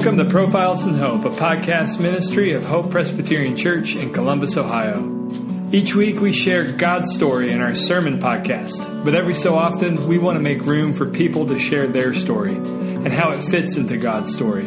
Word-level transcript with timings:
Welcome 0.00 0.16
to 0.16 0.24
Profiles 0.24 0.82
in 0.86 0.94
Hope, 0.94 1.26
a 1.26 1.28
podcast 1.28 2.00
ministry 2.00 2.54
of 2.54 2.64
Hope 2.64 2.90
Presbyterian 2.90 3.54
Church 3.54 3.94
in 3.94 4.14
Columbus, 4.14 4.56
Ohio. 4.56 5.28
Each 5.72 5.94
week 5.94 6.20
we 6.20 6.32
share 6.32 6.72
God's 6.72 7.14
story 7.14 7.52
in 7.52 7.60
our 7.60 7.74
sermon 7.74 8.18
podcast, 8.18 9.04
but 9.04 9.14
every 9.14 9.34
so 9.34 9.58
often 9.58 10.08
we 10.08 10.16
want 10.16 10.36
to 10.36 10.40
make 10.40 10.62
room 10.62 10.94
for 10.94 11.04
people 11.04 11.44
to 11.48 11.58
share 11.58 11.86
their 11.86 12.14
story 12.14 12.54
and 12.54 13.12
how 13.12 13.28
it 13.32 13.44
fits 13.44 13.76
into 13.76 13.98
God's 13.98 14.32
story. 14.32 14.64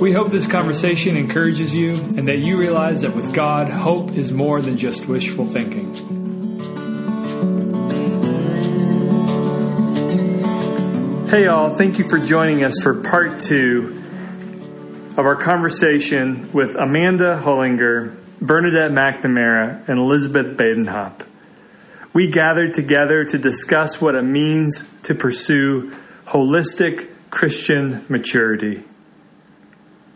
We 0.00 0.12
hope 0.12 0.30
this 0.30 0.46
conversation 0.46 1.16
encourages 1.16 1.74
you 1.74 1.94
and 1.94 2.28
that 2.28 2.38
you 2.38 2.56
realize 2.56 3.02
that 3.02 3.16
with 3.16 3.34
God, 3.34 3.68
hope 3.68 4.12
is 4.12 4.30
more 4.30 4.60
than 4.60 4.78
just 4.78 5.08
wishful 5.08 5.44
thinking. 5.44 5.92
Hey, 11.26 11.46
y'all, 11.46 11.76
thank 11.76 11.98
you 11.98 12.08
for 12.08 12.20
joining 12.20 12.62
us 12.62 12.80
for 12.80 13.02
part 13.02 13.40
two 13.40 14.01
of 15.12 15.26
our 15.26 15.36
conversation 15.36 16.50
with 16.52 16.74
Amanda 16.74 17.38
Hollinger, 17.42 18.16
Bernadette 18.40 18.92
McNamara, 18.92 19.86
and 19.86 19.98
Elizabeth 19.98 20.56
Badenhop. 20.56 21.26
We 22.14 22.28
gathered 22.28 22.72
together 22.72 23.24
to 23.26 23.38
discuss 23.38 24.00
what 24.00 24.14
it 24.14 24.22
means 24.22 24.88
to 25.02 25.14
pursue 25.14 25.94
holistic 26.24 27.10
Christian 27.30 28.06
maturity. 28.08 28.82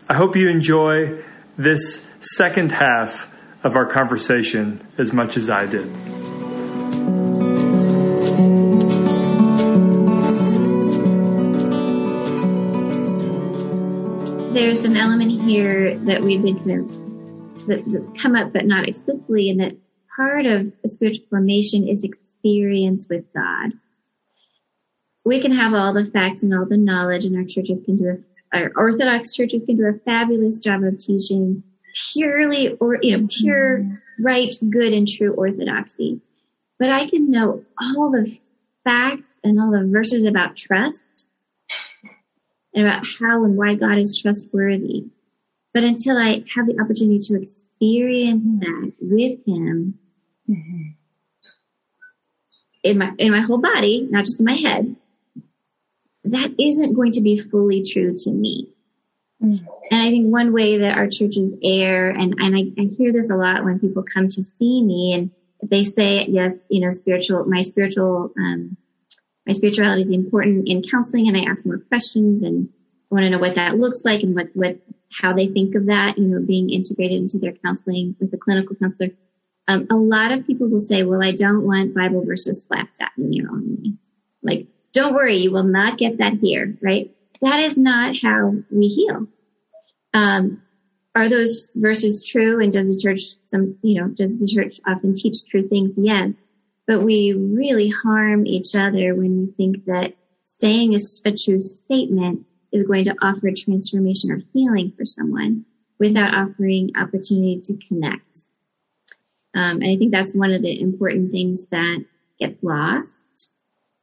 I 0.09 0.15
hope 0.15 0.35
you 0.35 0.49
enjoy 0.49 1.23
this 1.59 2.07
second 2.21 2.73
half 2.73 3.29
of 3.63 3.77
our 3.77 3.87
conversation 3.87 4.81
as 4.97 5.13
much 5.13 5.37
as 5.37 5.51
I 5.51 5.67
did. 5.67 5.91
There's 14.57 14.87
an 14.87 14.97
element 14.97 15.43
here 15.43 15.99
that 16.07 16.23
we've 16.23 16.41
been 16.41 16.57
kind 16.57 16.81
of 16.81 17.67
that, 17.67 17.85
that 17.93 18.19
come 18.23 18.35
up, 18.35 18.55
but 18.55 18.65
not 18.65 18.89
explicitly, 18.89 19.51
and 19.51 19.61
that 19.61 19.77
part 20.17 20.47
of 20.47 20.73
spiritual 20.87 21.27
formation 21.29 21.87
is 21.87 22.05
experience 22.05 23.07
with 23.11 23.25
God. 23.35 23.73
We 25.27 25.43
can 25.43 25.53
have 25.53 25.75
all 25.75 25.93
the 25.93 26.07
facts 26.07 26.43
and 26.43 26.55
all 26.55 26.65
the 26.65 26.79
knowledge, 26.79 27.27
and 27.27 27.37
our 27.37 27.45
churches 27.45 27.83
can 27.85 27.97
do 27.97 28.09
a, 28.09 28.57
our 28.57 28.73
Orthodox 28.75 29.33
churches 29.33 29.63
can 29.67 29.77
do 29.77 29.85
a 29.85 29.99
fabulous 30.07 30.59
job 30.59 30.85
of 30.85 30.97
teaching 30.97 31.63
purely 32.15 32.79
or 32.81 32.99
you 33.03 33.19
know 33.19 33.29
pure 33.29 33.85
right, 34.19 34.55
good, 34.71 34.95
and 34.95 35.07
true 35.07 35.35
orthodoxy. 35.35 36.23
But 36.79 36.89
I 36.89 37.11
can 37.11 37.31
know 37.31 37.63
all 37.79 38.11
the 38.11 38.39
facts 38.85 39.25
and 39.45 39.61
all 39.61 39.71
the 39.71 39.87
verses 39.87 40.25
about 40.25 40.57
trust 40.57 41.26
and 42.77 42.87
about 42.87 43.05
how 43.19 43.43
and 43.45 43.57
why 43.57 43.75
God 43.75 43.99
is 43.99 44.21
trustworthy. 44.21 45.07
But 45.75 45.83
until 45.83 46.17
I 46.17 46.45
have 46.55 46.67
the 46.67 46.79
opportunity 46.81 47.19
to 47.21 47.41
experience 47.41 48.47
that 48.61 48.93
with 49.01 49.45
Him 49.47 49.99
mm-hmm. 50.49 50.83
in 52.85 52.99
my 52.99 53.13
in 53.19 53.33
my 53.33 53.41
whole 53.41 53.59
body, 53.59 54.07
not 54.11 54.27
just 54.27 54.41
in 54.41 54.47
my 54.47 54.55
head, 54.55 54.95
that 56.25 56.55
isn't 56.61 56.95
going 56.95 57.13
to 57.13 57.21
be 57.21 57.41
fully 57.41 57.83
true 57.83 58.15
to 58.17 58.31
me. 58.31 58.73
Mm-hmm. 59.43 59.67
And 59.91 60.03
I 60.03 60.11
think 60.11 60.33
one 60.33 60.53
way 60.53 60.79
that 60.79 60.97
our 60.97 61.09
churches 61.09 61.53
err, 61.63 62.11
and, 62.11 62.35
and 62.39 62.57
I, 62.57 62.83
I 62.83 62.87
hear 62.87 63.13
this 63.13 63.31
a 63.31 63.37
lot 63.37 63.65
when 63.65 63.79
people 63.79 64.03
come 64.03 64.29
to 64.29 64.43
see 64.43 64.83
me 64.83 65.13
and 65.15 65.31
they 65.63 65.85
say, 65.85 66.27
yes, 66.29 66.65
you 66.69 66.81
know, 66.81 66.91
spiritual, 66.91 67.45
my 67.45 67.63
spiritual 67.63 68.33
um, 68.39 68.77
my 69.47 69.53
spirituality 69.53 70.03
is 70.03 70.11
important 70.11 70.69
in 70.69 70.83
counseling 70.83 71.29
and 71.29 71.37
I 71.37 71.49
ask 71.49 71.65
more 71.65 71.79
questions 71.79 72.43
and 72.43 72.69
I 73.11 73.15
want 73.15 73.25
to 73.25 73.31
know 73.31 73.39
what 73.39 73.55
that 73.55 73.79
looks 73.79 74.05
like 74.05 74.23
and 74.23 74.35
what, 74.35 74.49
what, 74.55 74.79
how 75.13 75.33
they 75.33 75.47
think 75.47 75.77
of 75.77 75.87
that, 75.87 76.19
you 76.19 76.27
know, 76.27 76.41
being 76.45 76.71
integrated 76.71 77.21
into 77.21 77.39
their 77.39 77.53
counseling 77.53 78.17
with 78.19 78.35
a 78.35 78.37
clinical 78.37 78.75
counselor. 78.75 79.11
Um, 79.69 79.87
a 79.91 79.97
lot 79.97 80.33
of 80.33 80.47
people 80.47 80.69
will 80.69 80.81
say, 80.81 81.05
well, 81.05 81.23
I 81.23 81.33
don't 81.33 81.65
want 81.65 81.95
Bible 81.95 82.25
verses 82.25 82.65
slapped 82.65 83.01
at 83.01 83.17
me 83.17 83.43
on 83.49 83.81
me. 83.81 83.95
Like, 84.43 84.67
don't 84.93 85.15
worry, 85.15 85.37
you 85.37 85.53
will 85.53 85.65
not 85.65 85.99
get 85.99 86.19
that 86.19 86.35
here, 86.35 86.77
right? 86.83 87.13
That 87.41 87.61
is 87.61 87.77
not 87.77 88.17
how 88.21 88.55
we 88.71 88.89
heal. 88.89 89.27
Um, 90.13 90.63
are 91.15 91.29
those 91.29 91.71
verses 91.75 92.25
true? 92.27 92.61
And 92.61 92.73
does 92.73 92.89
the 92.89 92.99
church 92.99 93.21
some, 93.47 93.79
you 93.83 94.01
know, 94.01 94.09
does 94.09 94.39
the 94.39 94.47
church 94.47 94.81
often 94.87 95.15
teach 95.15 95.37
true 95.49 95.69
things? 95.69 95.93
Yes 95.97 96.35
but 96.87 97.03
we 97.03 97.33
really 97.33 97.89
harm 97.89 98.47
each 98.47 98.75
other 98.75 99.15
when 99.15 99.41
we 99.41 99.53
think 99.57 99.85
that 99.87 100.15
saying 100.45 100.95
a, 100.95 100.99
a 101.25 101.33
true 101.37 101.61
statement 101.61 102.47
is 102.73 102.85
going 102.85 103.05
to 103.05 103.17
offer 103.21 103.51
transformation 103.57 104.31
or 104.31 104.41
healing 104.53 104.93
for 104.97 105.05
someone 105.05 105.65
without 105.99 106.35
offering 106.35 106.91
opportunity 106.97 107.61
to 107.65 107.77
connect. 107.89 108.45
Um, 109.55 109.81
and 109.81 109.91
I 109.91 109.97
think 109.97 110.13
that's 110.13 110.35
one 110.35 110.53
of 110.53 110.63
the 110.63 110.81
important 110.81 111.33
things 111.33 111.69
that 111.69 112.05
gets 112.39 112.63
lost 112.63 113.51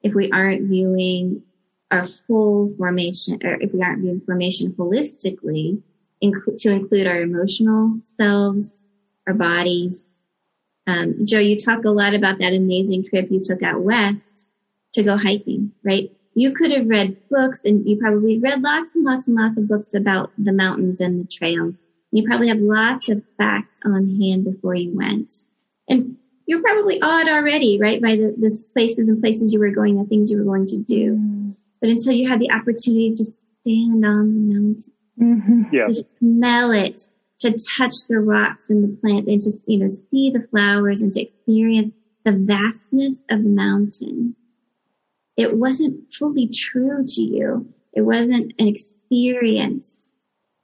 if 0.02 0.14
we 0.14 0.32
aren't 0.32 0.68
viewing 0.68 1.44
our 1.92 2.10
whole 2.28 2.74
formation, 2.78 3.40
or 3.44 3.62
if 3.62 3.72
we 3.72 3.82
aren't 3.82 4.02
viewing 4.02 4.22
formation 4.26 4.74
holistically, 4.74 5.82
inc- 6.24 6.58
to 6.58 6.72
include 6.72 7.08
our 7.08 7.22
emotional 7.22 8.00
selves, 8.06 8.84
our 9.28 9.34
bodies, 9.34 10.13
um, 10.86 11.26
Joe, 11.26 11.40
you 11.40 11.58
talk 11.58 11.86
a 11.86 11.90
lot 11.90 12.14
about 12.14 12.40
that 12.40 12.54
amazing 12.54 13.06
trip 13.06 13.28
you 13.30 13.42
took 13.44 13.64
out 13.64 13.82
west 13.82 14.48
to 14.94 15.04
go 15.04 15.18
hiking, 15.18 15.72
right? 15.84 16.12
You 16.36 16.54
could 16.54 16.72
have 16.72 16.88
read 16.88 17.18
books 17.30 17.62
and 17.64 17.88
you 17.88 17.98
probably 17.98 18.40
read 18.40 18.62
lots 18.62 18.96
and 18.96 19.04
lots 19.04 19.28
and 19.28 19.36
lots 19.36 19.58
of 19.58 19.68
books 19.68 19.94
about 19.94 20.32
the 20.38 20.52
mountains 20.52 21.00
and 21.00 21.24
the 21.24 21.28
trails. 21.28 21.88
You 22.12 22.26
probably 22.28 22.50
have 22.50 22.58
lots 22.58 23.10
of 23.10 23.24
facts 23.38 23.80
on 23.86 24.20
hand 24.20 24.46
before 24.46 24.76
you 24.76 24.96
went. 24.96 25.34
And 25.88 26.18
you're 26.46 26.62
probably 26.62 27.02
awed 27.02 27.28
already, 27.28 27.80
right, 27.80 28.02
by 28.02 28.16
the, 28.16 28.36
the 28.38 28.66
places 28.74 29.08
and 29.08 29.22
places 29.22 29.54
you 29.54 29.60
were 29.60 29.72
going, 29.72 29.98
the 29.98 30.08
things 30.08 30.30
you 30.30 30.38
were 30.38 30.44
going 30.44 30.68
to 30.68 30.78
do. 30.78 31.56
But 31.80 31.90
until 31.90 32.14
you 32.14 32.30
had 32.30 32.40
the 32.40 32.52
opportunity 32.52 33.14
to 33.16 33.24
stand 33.24 34.06
on 34.06 34.34
the 34.34 34.54
mountain, 34.54 34.92
mm-hmm. 35.20 35.64
yeah. 35.72 35.88
to 35.88 36.06
smell 36.20 36.72
it, 36.72 37.02
to 37.44 37.58
touch 37.78 38.08
the 38.08 38.20
rocks 38.20 38.70
and 38.70 38.84
the 38.84 38.98
plant 38.98 39.28
and 39.28 39.42
to, 39.42 39.52
you 39.68 39.80
know, 39.80 39.90
see 39.90 40.32
the 40.32 40.48
flowers 40.50 41.02
and 41.02 41.12
to 41.14 41.22
experience 41.22 41.94
the 42.24 42.32
vastness 42.32 43.26
of 43.30 43.44
the 43.44 43.50
mountain. 43.50 44.36
It 45.36 45.58
wasn't 45.58 46.14
fully 46.14 46.48
true 46.48 47.04
to 47.06 47.22
you. 47.22 47.68
It 47.92 48.02
wasn't 48.02 48.54
an 48.58 48.68
experience. 48.68 50.16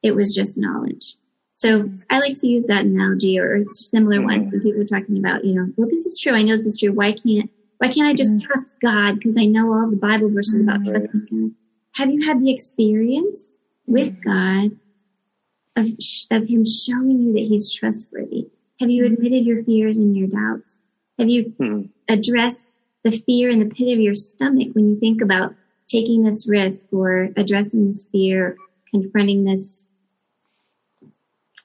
It 0.02 0.16
was 0.16 0.34
just 0.34 0.58
knowledge. 0.58 1.16
So 1.56 1.92
I 2.10 2.20
like 2.20 2.36
to 2.36 2.48
use 2.48 2.68
that 2.68 2.86
analogy 2.86 3.38
or 3.38 3.58
a 3.58 3.74
similar 3.74 4.22
one 4.22 4.50
when 4.50 4.62
people 4.62 4.82
are 4.82 4.86
talking 4.86 5.18
about, 5.18 5.44
you 5.44 5.56
know, 5.56 5.74
well, 5.76 5.90
this 5.90 6.06
is 6.06 6.18
true. 6.18 6.34
I 6.34 6.44
know 6.44 6.56
this 6.56 6.66
is 6.66 6.80
true. 6.80 6.94
Why 6.94 7.12
can't, 7.12 7.50
why 7.80 7.92
can't 7.92 8.08
I 8.08 8.14
just 8.14 8.38
mm-hmm. 8.38 8.48
trust 8.48 8.70
God? 8.82 9.16
Because 9.16 9.36
I 9.38 9.46
know 9.46 9.74
all 9.74 9.90
the 9.90 9.98
Bible 9.98 10.30
verses 10.30 10.62
about 10.62 10.80
mm-hmm. 10.80 10.92
trusting 10.92 11.28
God. 11.30 11.52
Have 11.96 12.12
you 12.12 12.26
had 12.26 12.40
the 12.40 12.54
experience 12.54 13.58
with 13.86 14.14
mm-hmm. 14.22 14.70
God 14.70 14.80
of, 15.80 15.88
of 16.32 16.48
him 16.48 16.66
showing 16.66 17.22
you 17.22 17.34
that 17.34 17.48
he's 17.48 17.74
trustworthy? 17.74 18.48
Have 18.80 18.90
you 18.90 19.06
admitted 19.06 19.46
your 19.46 19.64
fears 19.64 19.98
and 19.98 20.16
your 20.16 20.28
doubts? 20.28 20.82
Have 21.18 21.30
you 21.30 21.54
hmm. 21.58 21.82
addressed 22.08 22.68
the 23.04 23.12
fear 23.12 23.50
in 23.50 23.60
the 23.60 23.74
pit 23.74 23.94
of 23.94 24.00
your 24.00 24.16
stomach 24.16 24.70
when 24.74 24.90
you 24.90 25.00
think 25.00 25.22
about 25.22 25.56
taking 25.88 26.24
this 26.24 26.48
risk 26.48 26.88
or 26.92 27.30
addressing 27.36 27.88
this 27.88 28.08
fear, 28.10 28.58
confronting 28.92 29.44
this 29.44 29.90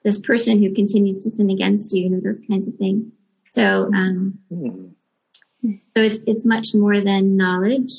this 0.02 0.20
person 0.20 0.62
who 0.62 0.75
continues 0.75 1.19
to 1.19 1.31
sin 1.31 1.48
against 1.48 1.94
you, 1.94 2.04
you 2.04 2.10
know, 2.10 2.20
those 2.22 2.42
kinds 2.46 2.69
of 2.69 2.75
things. 2.75 3.10
So, 3.52 3.88
um, 3.94 4.38
hmm. 4.50 4.86
so 5.62 6.02
it's 6.02 6.25
it's 6.26 6.44
much 6.44 6.75
more 6.75 7.00
than 7.00 7.37
knowledge. 7.37 7.93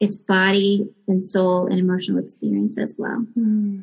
It's 0.00 0.20
body 0.20 0.88
and 1.06 1.24
soul 1.24 1.66
and 1.66 1.78
emotional 1.78 2.18
experience 2.18 2.76
as 2.78 2.96
well. 2.98 3.26
Hmm 3.34 3.82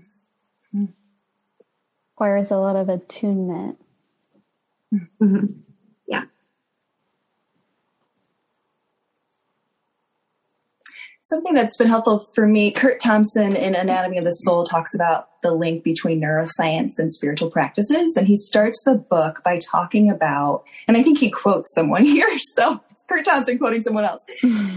requires 2.22 2.52
a 2.52 2.58
lot 2.58 2.76
of 2.76 2.88
attunement. 2.88 3.78
Mm-hmm. 4.94 5.46
Yeah. 6.08 6.24
Something 11.24 11.56
that's 11.56 11.78
been 11.78 11.88
helpful 11.88 12.28
for 12.36 12.46
me, 12.46 12.72
Curt 12.72 13.00
Thompson 13.00 13.56
in 13.56 13.74
Anatomy 13.74 14.20
of 14.20 14.26
the 14.26 14.32
Soul 14.32 14.66
talks 14.66 14.94
about 14.94 15.30
the 15.42 15.52
link 15.52 15.84
between 15.84 16.22
neuroscience 16.22 16.92
and 16.98 17.12
spiritual 17.12 17.50
practices. 17.50 18.16
And 18.16 18.28
he 18.28 18.36
starts 18.36 18.84
the 18.86 18.96
book 18.96 19.42
by 19.44 19.58
talking 19.58 20.12
about, 20.12 20.64
and 20.88 20.98
I 20.98 21.04
think 21.04 21.18
he 21.18 21.32
quotes 21.32 21.74
someone 21.74 22.04
here, 22.06 22.30
so 22.54 22.82
it's 22.92 23.04
Curt 23.10 23.26
Thompson 23.26 23.58
quoting 23.58 23.82
someone 23.82 24.04
else, 24.04 24.24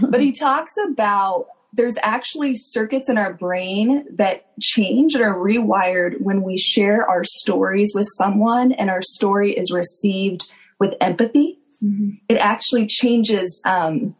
but 0.09 0.19
he 0.19 0.31
talks 0.39 0.73
about 0.87 1.45
there's 1.75 1.95
actually 2.01 2.55
circuits 2.55 3.09
in 3.09 3.17
our 3.17 3.33
brain 3.33 4.05
that 4.15 4.45
change 4.61 5.13
and 5.13 5.23
are 5.23 5.35
rewired 5.35 6.21
when 6.21 6.41
we 6.41 6.57
share 6.57 7.07
our 7.07 7.23
stories 7.23 7.91
with 7.93 8.07
someone 8.17 8.71
and 8.71 8.89
our 8.89 9.01
story 9.01 9.51
is 9.51 9.71
received 9.71 10.49
with 10.79 10.93
empathy. 11.01 11.59
Mm-hmm. 11.83 12.11
It 12.29 12.35
actually 12.35 12.87
changes 12.87 13.61
um, 13.65 14.15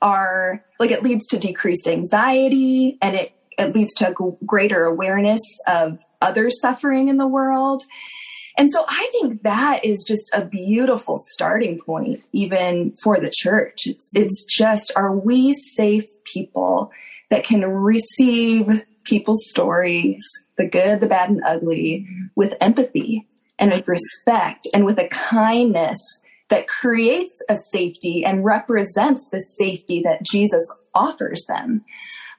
our, 0.00 0.64
like, 0.78 0.92
it 0.92 1.02
leads 1.02 1.26
to 1.28 1.38
decreased 1.38 1.88
anxiety 1.88 2.98
and 3.02 3.16
it 3.16 3.32
it 3.58 3.74
leads 3.74 3.92
to 3.94 4.08
a 4.08 4.14
greater 4.46 4.84
awareness 4.84 5.40
of 5.66 5.98
other 6.22 6.50
suffering 6.50 7.08
in 7.08 7.18
the 7.18 7.26
world. 7.26 7.82
And 8.60 8.70
so 8.70 8.84
I 8.86 9.08
think 9.10 9.42
that 9.42 9.86
is 9.86 10.04
just 10.06 10.30
a 10.34 10.44
beautiful 10.44 11.16
starting 11.16 11.80
point, 11.80 12.22
even 12.32 12.94
for 13.02 13.18
the 13.18 13.32
church. 13.34 13.86
It's, 13.86 14.10
it's 14.14 14.44
just, 14.44 14.92
are 14.96 15.16
we 15.16 15.54
safe 15.54 16.04
people 16.24 16.92
that 17.30 17.42
can 17.42 17.64
receive 17.64 18.84
people's 19.04 19.48
stories, 19.48 20.22
the 20.58 20.68
good, 20.68 21.00
the 21.00 21.06
bad, 21.06 21.30
and 21.30 21.40
ugly, 21.42 22.06
with 22.34 22.54
empathy 22.60 23.26
and 23.58 23.72
with 23.72 23.88
respect 23.88 24.68
and 24.74 24.84
with 24.84 24.98
a 24.98 25.08
kindness 25.08 26.20
that 26.50 26.68
creates 26.68 27.42
a 27.48 27.56
safety 27.56 28.26
and 28.26 28.44
represents 28.44 29.26
the 29.30 29.40
safety 29.40 30.02
that 30.02 30.22
Jesus 30.22 30.70
offers 30.94 31.46
them. 31.48 31.82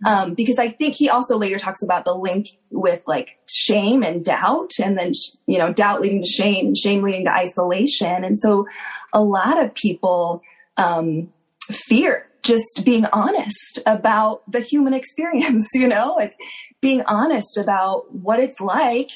Um, 0.06 0.34
because 0.34 0.58
I 0.58 0.70
think 0.70 0.96
he 0.96 1.10
also 1.10 1.38
later 1.38 1.60
talks 1.60 1.84
about 1.84 2.06
the 2.06 2.16
link 2.16 2.48
with 2.72 3.02
like 3.06 3.38
shame 3.48 4.02
and 4.02 4.26
doubt, 4.26 4.72
and 4.82 4.98
then 4.98 5.12
you 5.46 5.60
know 5.60 5.72
doubt 5.72 6.02
leading 6.02 6.24
to 6.24 6.30
shame, 6.30 6.74
shame 6.76 7.04
leading 7.04 7.26
to 7.26 7.32
isolation, 7.32 8.24
and 8.24 8.40
so 8.40 8.68
a 9.14 9.24
lot 9.24 9.64
of 9.64 9.76
people 9.76 10.42
um, 10.78 11.32
fear 11.70 12.28
just 12.44 12.82
being 12.84 13.06
honest 13.06 13.80
about 13.86 14.42
the 14.52 14.60
human 14.60 14.94
experience. 15.02 15.68
You 15.74 15.88
know, 15.88 16.18
it's 16.18 16.36
being 16.82 17.04
honest 17.04 17.58
about 17.58 18.14
what 18.14 18.40
it's 18.40 18.60
like 18.60 19.12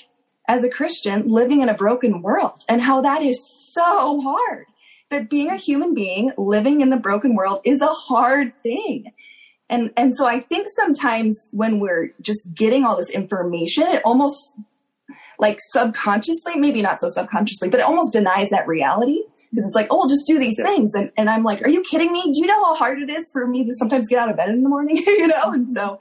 as 0.47 0.63
a 0.63 0.69
Christian 0.69 1.27
living 1.27 1.61
in 1.61 1.69
a 1.69 1.73
broken 1.73 2.21
world 2.21 2.63
and 2.69 2.81
how 2.81 3.01
that 3.01 3.21
is 3.21 3.39
so 3.73 4.21
hard. 4.21 4.65
That 5.11 5.29
being 5.29 5.49
a 5.49 5.55
human 5.55 5.93
being 5.93 6.31
living 6.35 6.81
in 6.81 6.89
the 6.89 6.97
broken 6.97 7.35
world 7.35 7.61
is 7.63 7.81
a 7.81 7.93
hard 7.93 8.53
thing. 8.63 9.11
And 9.69 9.91
and 9.97 10.15
so 10.15 10.25
I 10.25 10.39
think 10.39 10.67
sometimes 10.75 11.49
when 11.51 11.79
we're 11.79 12.13
just 12.21 12.53
getting 12.53 12.85
all 12.85 12.95
this 12.95 13.09
information, 13.09 13.83
it 13.87 14.01
almost 14.05 14.51
like 15.39 15.57
subconsciously, 15.71 16.55
maybe 16.55 16.81
not 16.81 17.01
so 17.01 17.09
subconsciously, 17.09 17.69
but 17.69 17.79
it 17.79 17.85
almost 17.85 18.13
denies 18.13 18.49
that 18.49 18.67
reality. 18.67 19.21
Because 19.51 19.67
it's 19.67 19.75
like, 19.75 19.87
oh, 19.89 20.09
just 20.09 20.27
do 20.27 20.37
these 20.37 20.57
things. 20.61 20.93
And, 20.95 21.11
and 21.15 21.29
I'm 21.29 21.43
like, 21.43 21.61
are 21.61 21.69
you 21.69 21.81
kidding 21.83 22.11
me? 22.11 22.23
Do 22.23 22.41
you 22.41 22.45
know 22.45 22.65
how 22.65 22.75
hard 22.75 22.99
it 22.99 23.09
is 23.09 23.29
for 23.31 23.47
me 23.47 23.65
to 23.65 23.73
sometimes 23.73 24.09
get 24.09 24.19
out 24.19 24.29
of 24.29 24.35
bed 24.35 24.49
in 24.49 24.63
the 24.63 24.69
morning? 24.69 24.97
you 25.07 25.27
know? 25.27 25.53
And 25.53 25.73
so 25.73 25.97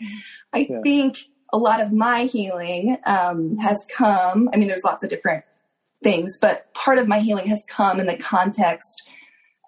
I 0.53 0.67
yeah. 0.69 0.81
think 0.83 1.19
a 1.53 1.59
lot 1.59 1.81
of 1.81 1.93
my 1.93 2.25
healing 2.25 2.97
um, 3.05 3.57
has 3.59 3.87
come. 3.95 4.51
I 4.53 4.57
mean, 4.57 4.67
there's 4.67 4.83
lots 4.83 5.05
of 5.05 5.11
different 5.11 5.45
things, 6.03 6.37
but 6.41 6.73
part 6.75 6.99
of 6.99 7.07
my 7.07 7.21
healing 7.21 7.47
has 7.47 7.65
come 7.69 8.01
in 8.01 8.07
the 8.07 8.17
context 8.17 9.09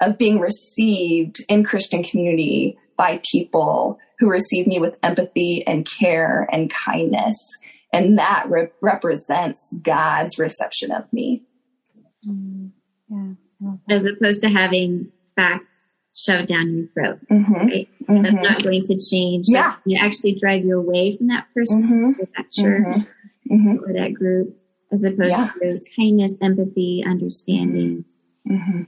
of 0.02 0.19
being 0.19 0.40
received 0.40 1.44
in 1.49 1.62
Christian 1.62 2.02
community 2.02 2.76
by 2.96 3.20
people 3.31 3.98
who 4.19 4.28
receive 4.28 4.66
me 4.66 4.78
with 4.78 4.98
empathy 5.02 5.64
and 5.66 5.87
care 5.87 6.48
and 6.50 6.72
kindness. 6.72 7.37
And 7.93 8.19
that 8.19 8.46
re- 8.48 8.69
represents 8.81 9.76
God's 9.82 10.38
reception 10.38 10.90
of 10.90 11.10
me. 11.12 11.43
Mm, 12.26 12.70
yeah. 13.08 13.72
As 13.88 14.06
opposed 14.06 14.40
to 14.43 14.48
having 14.48 15.12
facts 15.37 15.64
shoved 16.16 16.48
down 16.48 16.76
your 16.76 16.87
throat, 16.88 17.20
mm-hmm. 17.31 17.54
right? 17.54 17.88
Mm-hmm. 18.08 18.22
That's 18.22 18.34
not 18.34 18.62
going 18.62 18.82
to 18.82 18.99
change. 18.99 19.46
Yeah. 19.49 19.76
You 19.84 19.99
actually 20.00 20.38
drive 20.40 20.64
you 20.64 20.78
away 20.78 21.16
from 21.16 21.28
that 21.28 21.46
person, 21.54 21.82
mm-hmm. 21.84 22.10
that 22.37 22.50
church, 22.52 23.06
mm-hmm. 23.50 23.54
mm-hmm. 23.54 23.84
or 23.84 23.92
that 23.92 24.14
group, 24.14 24.56
as 24.92 25.04
opposed 25.04 25.37
yeah. 25.62 25.70
to 25.70 25.81
kindness, 25.96 26.37
empathy, 26.42 27.04
understanding. 27.06 28.04
Mm-hmm. 28.49 28.82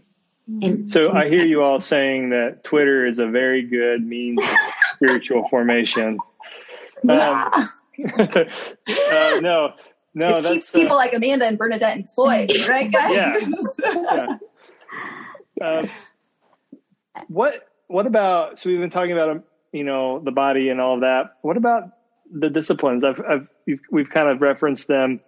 And 0.49 0.91
so 0.91 1.13
I 1.13 1.29
hear 1.29 1.47
you 1.47 1.63
all 1.63 1.81
saying 1.81 2.31
that 2.31 2.65
Twitter 2.65 3.07
is 3.07 3.19
a 3.19 3.27
very 3.27 3.63
good 3.63 4.05
means 4.05 4.43
of 4.43 4.49
spiritual 4.95 5.47
formation. 5.49 6.19
Um, 7.09 7.13
uh, 8.19 8.45
no, 9.41 9.75
no, 10.15 10.37
it 10.37 10.45
keeps 10.45 10.71
people 10.71 10.95
uh, 10.95 10.97
like 10.97 11.13
Amanda 11.13 11.47
and 11.47 11.59
Bernadette 11.59 11.97
and 11.97 12.11
Floyd, 12.11 12.51
right, 12.69 12.91
guys? 12.91 13.13
Yeah. 13.13 13.39
yeah. 15.61 15.67
Um, 15.67 15.89
what 17.29 17.69
What 17.89 18.07
about? 18.07 18.59
So 18.59 18.71
we've 18.71 18.81
been 18.81 18.91
talking 18.91 19.13
about 19.13 19.45
you 19.73 19.85
know 19.85 20.19
the 20.19 20.33
body 20.33 20.71
and 20.71 20.81
all 20.81 20.95
of 20.95 21.01
that. 21.03 21.37
What 21.43 21.57
about 21.57 21.91
the 22.33 22.49
disciplines? 22.49 23.05
I've, 23.05 23.21
I've 23.21 23.49
we've 23.91 24.11
kind 24.11 24.29
of 24.29 24.41
referenced 24.41 24.89
them. 24.89 25.21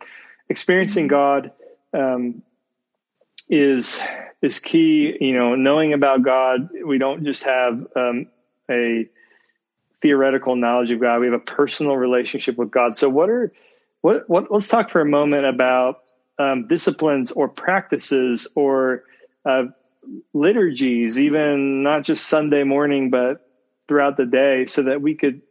Experiencing 0.49 1.07
God 1.07 1.53
um, 1.93 2.43
is 3.49 4.01
is 4.43 4.59
key. 4.59 5.17
You 5.21 5.35
know, 5.35 5.55
knowing 5.55 5.93
about 5.93 6.23
God, 6.23 6.69
we 6.85 6.99
don't 6.99 7.25
just 7.25 7.45
have 7.45 7.87
um, 7.97 8.27
a 8.71 9.09
theoretical 10.03 10.57
knowledge 10.57 10.91
of 10.91 11.01
God. 11.01 11.21
We 11.21 11.27
have 11.27 11.35
a 11.35 11.39
personal 11.45 11.97
relationship 11.97 12.57
with 12.57 12.71
God. 12.71 12.97
So, 12.97 13.09
what 13.09 13.29
are 13.29 13.53
what? 14.01 14.29
What? 14.29 14.51
Let's 14.51 14.69
talk 14.69 14.91
for 14.91 15.01
a 15.01 15.07
moment 15.07 15.47
about 15.47 16.03
um, 16.39 16.67
disciplines 16.69 17.31
or 17.31 17.49
practices 17.49 18.49
or 18.55 19.05
uh, 19.45 19.65
liturgies, 20.33 21.19
even 21.19 21.83
not 21.83 22.05
just 22.05 22.27
Sunday 22.27 22.65
morning, 22.65 23.11
but 23.11 23.47
throughout 23.89 24.17
the 24.17 24.27
day, 24.27 24.67
so 24.67 24.85
that 24.85 25.03
we 25.03 25.15
could 25.15 25.43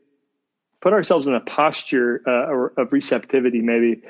put 0.81 0.94
ourselves 0.94 1.27
in 1.27 1.35
a 1.35 1.42
posture 1.42 2.21
uh, 2.25 2.81
of 2.81 2.94
receptivity, 2.94 3.62
maybe, 3.62 4.01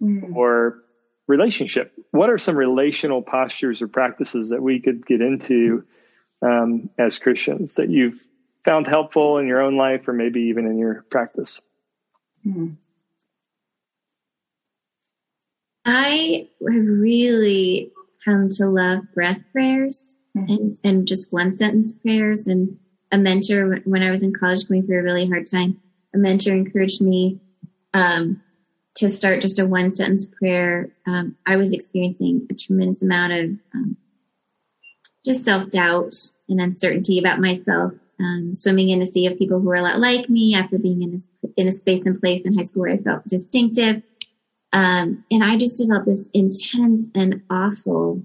mm. 0.00 0.34
or 0.34 0.82
relationship. 1.28 1.92
What 2.10 2.30
are 2.30 2.38
some 2.38 2.56
relational 2.56 3.22
postures 3.22 3.80
or 3.80 3.86
practices 3.86 4.48
that 4.48 4.62
we 4.62 4.80
could 4.80 5.06
get 5.06 5.20
into 5.20 5.84
um, 6.42 6.90
as 6.98 7.18
Christians 7.18 7.74
that 7.74 7.90
you've 7.90 8.20
found 8.64 8.86
helpful 8.86 9.38
in 9.38 9.46
your 9.46 9.62
own 9.62 9.76
life 9.76 10.08
or 10.08 10.12
maybe 10.12 10.40
even 10.42 10.66
in 10.66 10.78
your 10.78 11.04
practice? 11.10 11.60
Mm-hmm. 12.46 12.74
I 15.84 16.48
have 16.60 16.86
really 16.86 17.92
come 18.24 18.48
to 18.50 18.68
love 18.68 19.00
breath 19.14 19.40
prayers 19.52 20.18
mm-hmm. 20.36 20.52
and, 20.52 20.78
and 20.84 21.08
just 21.08 21.32
one 21.32 21.56
sentence 21.56 21.94
prayers. 21.94 22.46
And 22.46 22.78
a 23.12 23.18
mentor, 23.18 23.78
when 23.84 24.02
I 24.02 24.10
was 24.10 24.22
in 24.22 24.34
college 24.34 24.66
going 24.68 24.86
through 24.86 25.00
a 25.00 25.02
really 25.02 25.26
hard 25.26 25.46
time, 25.46 25.80
a 26.14 26.18
mentor 26.18 26.52
encouraged 26.52 27.00
me 27.00 27.40
um, 27.94 28.42
to 28.98 29.08
start 29.08 29.42
just 29.42 29.60
a 29.60 29.66
one 29.66 29.92
sentence 29.92 30.28
prayer, 30.28 30.90
um, 31.06 31.36
I 31.46 31.56
was 31.56 31.72
experiencing 31.72 32.48
a 32.50 32.54
tremendous 32.54 33.00
amount 33.00 33.32
of 33.32 33.50
um, 33.72 33.96
just 35.24 35.44
self 35.44 35.70
doubt 35.70 36.16
and 36.48 36.60
uncertainty 36.60 37.18
about 37.18 37.40
myself. 37.40 37.92
Um, 38.20 38.52
swimming 38.52 38.88
in 38.88 39.00
a 39.00 39.06
sea 39.06 39.28
of 39.28 39.38
people 39.38 39.60
who 39.60 39.68
were 39.68 39.76
a 39.76 39.80
lot 39.80 40.00
like 40.00 40.28
me 40.28 40.52
after 40.52 40.76
being 40.76 41.02
in 41.02 41.20
a, 41.44 41.48
in 41.56 41.68
a 41.68 41.72
space 41.72 42.04
and 42.04 42.20
place 42.20 42.44
in 42.44 42.58
high 42.58 42.64
school 42.64 42.82
where 42.82 42.94
I 42.94 42.98
felt 42.98 43.28
distinctive. 43.28 44.02
Um, 44.72 45.24
and 45.30 45.44
I 45.44 45.56
just 45.56 45.78
developed 45.78 46.06
this 46.06 46.28
intense 46.34 47.08
and 47.14 47.42
awful 47.48 48.24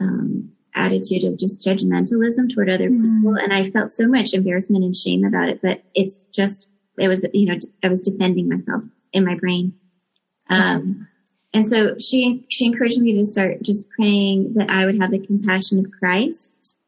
um, 0.00 0.52
attitude 0.72 1.24
of 1.24 1.36
just 1.36 1.66
judgmentalism 1.66 2.54
toward 2.54 2.70
other 2.70 2.88
mm. 2.88 3.02
people. 3.02 3.34
And 3.34 3.52
I 3.52 3.70
felt 3.72 3.90
so 3.90 4.06
much 4.06 4.34
embarrassment 4.34 4.84
and 4.84 4.96
shame 4.96 5.24
about 5.24 5.48
it, 5.48 5.60
but 5.60 5.82
it's 5.96 6.22
just, 6.32 6.68
it 6.96 7.08
was, 7.08 7.26
you 7.34 7.46
know, 7.46 7.58
I 7.82 7.88
was 7.88 8.02
defending 8.02 8.48
myself 8.48 8.84
in 9.12 9.24
my 9.24 9.36
brain. 9.36 9.74
Um, 10.48 11.08
and 11.54 11.66
so 11.66 11.96
she, 11.98 12.46
she 12.48 12.66
encouraged 12.66 13.00
me 13.00 13.14
to 13.14 13.24
start 13.24 13.62
just 13.62 13.88
praying 13.90 14.54
that 14.54 14.70
I 14.70 14.86
would 14.86 15.00
have 15.00 15.10
the 15.10 15.24
compassion 15.24 15.78
of 15.78 15.90
Christ 15.90 16.78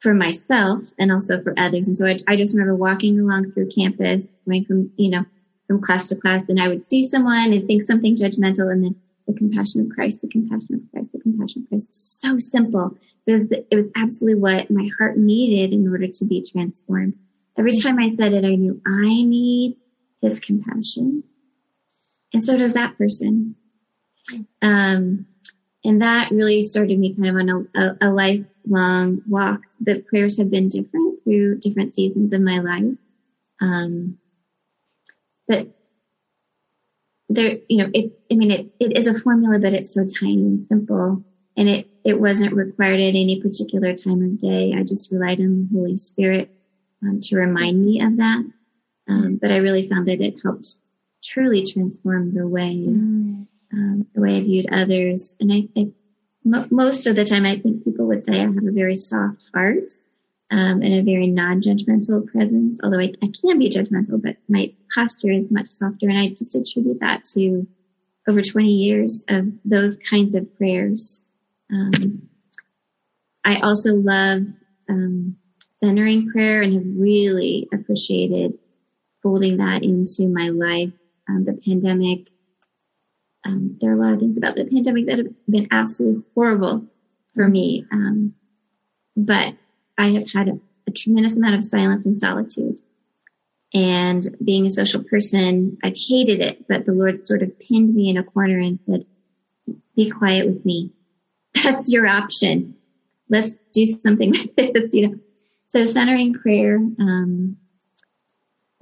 for 0.00 0.14
myself 0.14 0.82
and 0.98 1.12
also 1.12 1.42
for 1.42 1.54
others. 1.58 1.88
And 1.88 1.96
so 1.96 2.06
I, 2.06 2.18
I 2.26 2.36
just 2.36 2.54
remember 2.54 2.74
walking 2.74 3.18
along 3.18 3.52
through 3.52 3.68
campus, 3.68 4.34
going 4.46 4.64
from, 4.64 4.90
you 4.96 5.10
know, 5.10 5.24
from 5.66 5.82
class 5.82 6.08
to 6.08 6.16
class 6.16 6.44
and 6.48 6.60
I 6.60 6.68
would 6.68 6.88
see 6.88 7.04
someone 7.04 7.52
and 7.52 7.66
think 7.66 7.82
something 7.82 8.16
judgmental 8.16 8.70
and 8.70 8.84
then 8.84 8.96
the 9.26 9.34
compassion 9.34 9.80
of 9.80 9.88
Christ, 9.90 10.22
the 10.22 10.28
compassion 10.28 10.74
of 10.74 10.80
Christ, 10.92 11.12
the 11.12 11.20
compassion 11.20 11.62
of 11.62 11.68
Christ. 11.68 11.88
So 11.92 12.38
simple. 12.38 12.96
It 13.26 13.32
was, 13.32 13.48
the, 13.48 13.66
it 13.70 13.76
was 13.76 13.86
absolutely 13.96 14.40
what 14.40 14.70
my 14.70 14.88
heart 14.98 15.18
needed 15.18 15.74
in 15.74 15.88
order 15.88 16.06
to 16.06 16.24
be 16.24 16.48
transformed. 16.48 17.14
Every 17.58 17.72
time 17.72 17.98
I 17.98 18.08
said 18.08 18.32
it, 18.32 18.44
I 18.44 18.54
knew 18.54 18.80
I 18.86 19.24
need 19.24 19.76
his 20.20 20.40
compassion. 20.40 21.24
And 22.32 22.42
so 22.42 22.56
does 22.56 22.74
that 22.74 22.96
person. 22.98 23.56
Um, 24.60 25.26
and 25.84 26.02
that 26.02 26.32
really 26.32 26.62
started 26.64 26.98
me 26.98 27.14
kind 27.14 27.28
of 27.28 27.36
on 27.36 27.68
a, 27.76 27.80
a, 27.80 28.08
a 28.08 28.10
lifelong 28.10 29.22
walk. 29.28 29.60
The 29.80 30.02
prayers 30.08 30.36
have 30.38 30.50
been 30.50 30.68
different 30.68 31.22
through 31.22 31.60
different 31.60 31.94
seasons 31.94 32.32
of 32.32 32.40
my 32.40 32.58
life. 32.58 32.96
Um, 33.60 34.18
but 35.46 35.68
there, 37.28 37.58
you 37.68 37.78
know, 37.78 37.90
it, 37.94 38.12
I 38.30 38.34
mean, 38.34 38.50
it, 38.50 38.66
it 38.80 38.96
is 38.96 39.06
a 39.06 39.18
formula, 39.18 39.58
but 39.58 39.72
it's 39.72 39.94
so 39.94 40.04
tiny 40.04 40.42
and 40.42 40.66
simple. 40.66 41.22
And 41.56 41.68
it, 41.68 41.88
it 42.04 42.20
wasn't 42.20 42.52
required 42.52 43.00
at 43.00 43.14
any 43.14 43.40
particular 43.40 43.94
time 43.94 44.22
of 44.22 44.40
day. 44.40 44.74
I 44.76 44.82
just 44.82 45.10
relied 45.10 45.40
on 45.40 45.68
the 45.70 45.78
Holy 45.78 45.98
Spirit 45.98 46.50
um, 47.02 47.20
to 47.22 47.36
remind 47.36 47.84
me 47.84 48.00
of 48.02 48.16
that. 48.18 48.44
Um, 49.08 49.38
but 49.40 49.50
I 49.52 49.58
really 49.58 49.88
found 49.88 50.08
that 50.08 50.20
it 50.20 50.34
helped 50.42 50.76
truly 51.22 51.64
transform 51.64 52.34
the 52.34 52.46
way, 52.46 52.74
mm. 52.76 53.46
um, 53.72 54.06
the 54.14 54.20
way 54.20 54.36
I 54.36 54.42
viewed 54.42 54.66
others. 54.72 55.36
And 55.40 55.52
I 55.52 55.68
think 55.74 55.94
most 56.44 57.06
of 57.06 57.16
the 57.16 57.24
time, 57.24 57.44
I 57.44 57.58
think 57.58 57.84
people 57.84 58.06
would 58.06 58.24
say 58.24 58.34
I 58.40 58.44
have 58.44 58.56
a 58.56 58.72
very 58.72 58.96
soft 58.96 59.42
heart. 59.54 59.92
um, 60.50 60.80
and 60.82 60.94
a 60.94 61.02
very 61.02 61.26
non-judgmental 61.26 62.26
presence. 62.28 62.80
Although 62.82 63.00
I, 63.00 63.12
I 63.22 63.30
can 63.40 63.58
be 63.58 63.70
judgmental, 63.70 64.22
but 64.22 64.36
my 64.48 64.72
posture 64.94 65.30
is 65.30 65.50
much 65.50 65.68
softer, 65.68 66.08
and 66.08 66.18
I 66.18 66.28
just 66.28 66.54
attribute 66.54 67.00
that 67.00 67.24
to 67.34 67.66
over 68.28 68.42
20 68.42 68.68
years 68.68 69.24
of 69.28 69.46
those 69.64 69.98
kinds 70.08 70.34
of 70.34 70.56
prayers. 70.56 71.26
Um, 71.70 72.28
I 73.44 73.60
also 73.60 73.94
love 73.94 74.42
um, 74.88 75.36
centering 75.80 76.30
prayer 76.30 76.62
and 76.62 76.74
have 76.74 76.84
really 76.86 77.68
appreciated 77.72 78.58
folding 79.26 79.56
that 79.56 79.82
into 79.82 80.28
my 80.28 80.50
life. 80.50 80.92
Um, 81.28 81.44
the 81.44 81.54
pandemic, 81.54 82.28
um, 83.44 83.76
there 83.80 83.90
are 83.90 83.94
a 83.94 84.00
lot 84.00 84.14
of 84.14 84.20
things 84.20 84.38
about 84.38 84.54
the 84.54 84.64
pandemic 84.64 85.06
that 85.06 85.18
have 85.18 85.26
been 85.50 85.66
absolutely 85.72 86.22
horrible 86.32 86.86
for 87.34 87.48
me. 87.48 87.84
Um, 87.90 88.34
but 89.16 89.54
I 89.98 90.10
have 90.10 90.30
had 90.32 90.48
a, 90.48 90.60
a 90.86 90.92
tremendous 90.92 91.36
amount 91.36 91.56
of 91.56 91.64
silence 91.64 92.06
and 92.06 92.16
solitude. 92.20 92.80
And 93.74 94.24
being 94.44 94.64
a 94.64 94.70
social 94.70 95.02
person, 95.02 95.76
I've 95.82 95.96
hated 95.96 96.38
it, 96.38 96.68
but 96.68 96.86
the 96.86 96.92
Lord 96.92 97.18
sort 97.18 97.42
of 97.42 97.58
pinned 97.58 97.92
me 97.92 98.08
in 98.08 98.16
a 98.16 98.22
corner 98.22 98.60
and 98.60 98.78
said, 98.88 99.06
be 99.96 100.08
quiet 100.08 100.46
with 100.46 100.64
me. 100.64 100.92
That's 101.64 101.92
your 101.92 102.06
option. 102.06 102.76
Let's 103.28 103.56
do 103.74 103.84
something 103.86 104.30
with 104.56 104.72
this, 104.72 104.94
you 104.94 105.08
know. 105.08 105.18
So 105.66 105.84
centering 105.84 106.34
prayer, 106.34 106.76
um, 106.76 107.56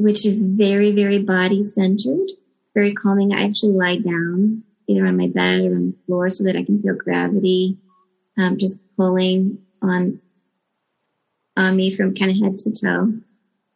which 0.05 0.27
is 0.27 0.45
very, 0.45 0.93
very 0.93 1.19
body 1.19 1.65
centered, 1.65 2.29
very 2.75 2.93
calming. 2.93 3.33
I 3.33 3.47
actually 3.47 3.73
lie 3.73 3.97
down 3.97 4.63
either 4.87 5.07
on 5.07 5.17
my 5.17 5.29
bed 5.29 5.65
or 5.65 5.77
on 5.77 5.87
the 5.87 5.97
floor 6.05 6.29
so 6.29 6.45
that 6.45 6.57
I 6.57 6.63
can 6.63 6.83
feel 6.83 6.95
gravity, 6.95 7.79
um, 8.37 8.59
just 8.59 8.83
pulling 8.99 9.61
on, 9.81 10.21
on 11.57 11.75
me 11.75 11.97
from 11.97 12.15
kind 12.15 12.31
of 12.31 12.37
head 12.37 12.59
to 12.59 12.73
toe. 12.73 13.15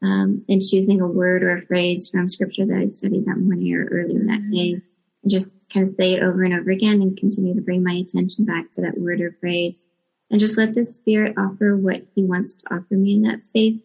Um, 0.02 0.44
and 0.48 0.62
choosing 0.62 1.00
a 1.00 1.08
word 1.08 1.42
or 1.42 1.56
a 1.56 1.66
phrase 1.66 2.10
from 2.10 2.28
scripture 2.28 2.66
that 2.66 2.76
I'd 2.76 2.94
studied 2.94 3.24
that 3.24 3.38
morning 3.38 3.74
or 3.74 3.86
earlier 3.86 4.20
that 4.26 4.48
day 4.52 4.82
and 5.22 5.30
just 5.30 5.50
kind 5.72 5.88
of 5.88 5.94
say 5.96 6.12
it 6.12 6.22
over 6.22 6.44
and 6.44 6.54
over 6.54 6.70
again 6.70 7.00
and 7.00 7.16
continue 7.16 7.54
to 7.54 7.62
bring 7.62 7.82
my 7.82 7.94
attention 7.94 8.44
back 8.44 8.70
to 8.72 8.82
that 8.82 8.98
word 8.98 9.20
or 9.22 9.34
phrase 9.40 9.82
and 10.30 10.38
just 10.38 10.58
let 10.58 10.74
the 10.74 10.84
spirit 10.84 11.34
offer 11.38 11.76
what 11.76 12.02
he 12.14 12.24
wants 12.24 12.54
to 12.56 12.74
offer 12.74 12.94
me 12.94 13.14
in 13.14 13.22
that 13.22 13.42
space. 13.42 13.80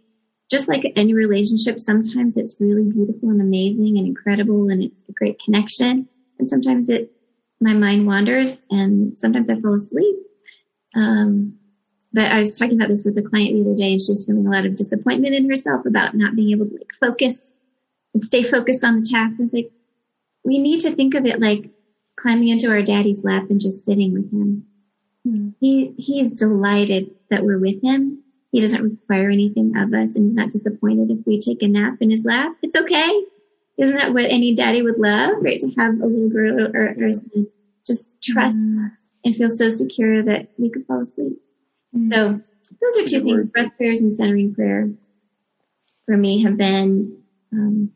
Just 0.52 0.68
like 0.68 0.92
any 0.96 1.14
relationship, 1.14 1.80
sometimes 1.80 2.38
it's 2.38 2.56
really 2.60 2.84
beautiful 2.84 3.30
and 3.30 3.42
amazing 3.42 3.98
and 3.98 4.08
incredible 4.08 4.70
and 4.70 4.84
it's 4.84 5.10
a 5.10 5.14
great 5.14 5.38
connection. 5.44 6.08
And 6.40 6.48
sometimes 6.48 6.90
it, 6.90 7.12
my 7.60 7.74
mind 7.74 8.06
wanders 8.06 8.66
and 8.70 9.20
sometimes 9.20 9.50
I 9.50 9.60
fall 9.60 9.76
asleep. 9.76 10.16
Um, 10.96 11.56
but 12.12 12.26
I 12.26 12.42
was 12.42 12.58
talking 12.58 12.76
about 12.76 12.90
this 12.90 13.04
with 13.04 13.18
a 13.18 13.24
client 13.24 13.54
the 13.54 13.62
other 13.62 13.76
day 13.76 13.94
and 13.94 14.02
she 14.02 14.12
was 14.12 14.26
feeling 14.26 14.46
a 14.46 14.52
lot 14.52 14.66
of 14.66 14.76
disappointment 14.76 15.34
in 15.34 15.50
herself 15.50 15.86
about 15.86 16.16
not 16.16 16.36
being 16.36 16.52
able 16.52 16.68
to 16.68 16.74
like 16.74 16.92
focus 17.00 17.48
and 18.14 18.24
stay 18.24 18.44
focused 18.44 18.84
on 18.84 19.00
the 19.00 19.10
task. 19.10 19.40
And 19.40 19.52
like, 19.52 19.72
we 20.44 20.60
need 20.60 20.82
to 20.82 20.96
think 20.96 21.16
of 21.16 21.26
it 21.26 21.40
like 21.40 21.72
climbing 22.16 22.50
into 22.50 22.70
our 22.70 22.84
daddy's 22.84 23.24
lap 23.24 23.50
and 23.50 23.60
just 23.60 23.86
sitting 23.86 24.14
with 24.14 24.32
him 24.32 24.68
he 25.60 25.94
he's 25.98 26.32
delighted 26.32 27.12
that 27.30 27.44
we're 27.44 27.60
with 27.60 27.82
him. 27.82 28.23
He 28.54 28.62
doesn't 28.62 28.84
require 28.84 29.32
anything 29.32 29.76
of 29.76 29.92
us, 29.96 30.16
and 30.16 30.28
he's 30.28 30.36
not 30.36 30.52
disappointed 30.52 31.10
if 31.10 31.26
we 31.26 31.40
take 31.40 31.64
a 31.64 31.68
nap 31.68 31.96
in 32.02 32.12
his 32.12 32.24
lap. 32.24 32.52
It's 32.62 32.76
okay. 32.76 33.24
Isn't 33.80 33.98
that 33.98 34.14
what 34.14 34.26
any 34.26 34.54
daddy 34.54 34.84
would 34.84 35.00
love, 35.00 35.38
right? 35.42 35.60
To 35.60 35.72
have 35.76 36.00
a 36.00 36.06
little 36.06 36.30
girl 36.30 36.68
or, 36.72 36.90
or 36.90 37.12
just 37.88 38.12
trust 38.22 38.62
mm. 38.62 38.92
and 39.26 39.36
feel 39.36 39.50
so 39.50 39.72
secure 39.72 40.22
that 40.22 40.50
we 40.60 40.70
could 40.70 40.86
fall 40.86 41.02
asleep. 41.02 41.42
Mm. 41.98 42.10
So 42.12 42.40
those 42.80 42.98
are 43.00 43.08
two 43.08 43.22
Good 43.22 43.24
things: 43.24 43.46
word. 43.46 43.54
breath 43.54 43.72
prayers 43.76 44.02
and 44.02 44.16
centering 44.16 44.54
prayer. 44.54 44.92
For 46.06 46.16
me, 46.16 46.44
have 46.44 46.56
been 46.56 47.18
um, 47.52 47.90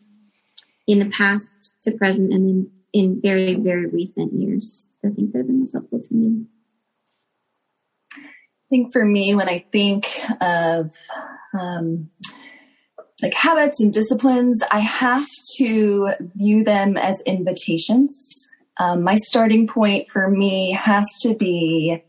in 0.88 0.98
the 0.98 1.10
past 1.12 1.78
to 1.84 1.92
present, 1.92 2.34
and 2.34 2.48
then 2.48 2.72
in 2.94 3.22
very, 3.22 3.54
very 3.54 3.86
recent 3.86 4.34
years, 4.34 4.90
the 5.04 5.12
things 5.12 5.34
that 5.34 5.40
have 5.40 5.48
been 5.48 5.60
most 5.60 5.74
helpful 5.74 6.02
to 6.02 6.14
me. 6.16 6.46
I 8.68 8.70
think 8.70 8.92
for 8.92 9.06
me, 9.06 9.34
when 9.34 9.48
I 9.48 9.66
think 9.72 10.10
of 10.42 10.92
um, 11.58 12.10
like 13.22 13.34
habits 13.34 13.80
and 13.80 13.94
disciplines, 13.94 14.62
I 14.70 14.80
have 14.80 15.26
to 15.58 16.10
view 16.36 16.66
them 16.66 16.98
as 16.98 17.22
invitations. 17.26 18.50
Um, 18.78 19.04
my 19.04 19.16
starting 19.16 19.68
point 19.68 20.10
for 20.10 20.30
me 20.30 20.74
has 20.74 21.06
to 21.22 21.34
be 21.34 22.04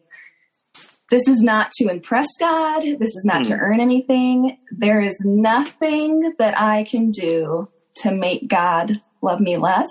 this 1.10 1.28
is 1.28 1.40
not 1.40 1.70
to 1.76 1.88
impress 1.88 2.26
God. 2.40 2.82
This 2.82 3.14
is 3.14 3.24
not 3.24 3.42
mm. 3.42 3.48
to 3.48 3.54
hmm. 3.54 3.60
earn 3.60 3.80
anything. 3.80 4.58
There 4.76 5.00
is 5.00 5.22
nothing 5.24 6.34
that 6.40 6.60
I 6.60 6.84
can 6.84 7.12
do 7.12 7.68
to 7.98 8.12
make 8.12 8.48
God 8.48 9.00
love 9.22 9.40
me 9.40 9.56
less. 9.56 9.88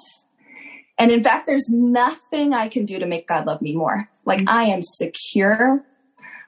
And 1.00 1.12
in 1.12 1.24
fact, 1.24 1.47
there's 1.47 1.69
nothing 1.69 2.53
I 2.53 2.67
can 2.67 2.86
do 2.86 3.00
to 3.00 3.05
make 3.05 3.25
God 3.25 3.47
love 3.47 3.62
me 3.62 3.74
more. 3.74 4.09
Like 4.25 4.41
I 4.47 4.65
am 4.65 4.81
secure 4.83 5.86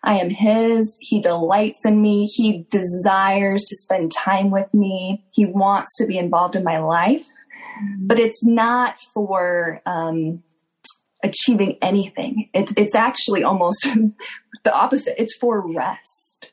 I 0.03 0.19
am 0.19 0.29
His. 0.29 0.97
He 1.01 1.21
delights 1.21 1.85
in 1.85 2.01
me. 2.01 2.25
He 2.25 2.65
desires 2.69 3.63
to 3.65 3.75
spend 3.75 4.11
time 4.11 4.49
with 4.51 4.73
me. 4.73 5.25
He 5.31 5.45
wants 5.45 5.95
to 5.97 6.05
be 6.05 6.17
involved 6.17 6.55
in 6.55 6.63
my 6.63 6.79
life. 6.79 7.25
But 7.97 8.19
it's 8.19 8.45
not 8.45 8.97
for 9.13 9.81
um, 9.85 10.43
achieving 11.23 11.77
anything. 11.81 12.49
It, 12.53 12.71
it's 12.77 12.95
actually 12.95 13.43
almost 13.43 13.87
the 14.63 14.73
opposite. 14.73 15.21
It's 15.21 15.35
for 15.37 15.61
rest. 15.73 16.51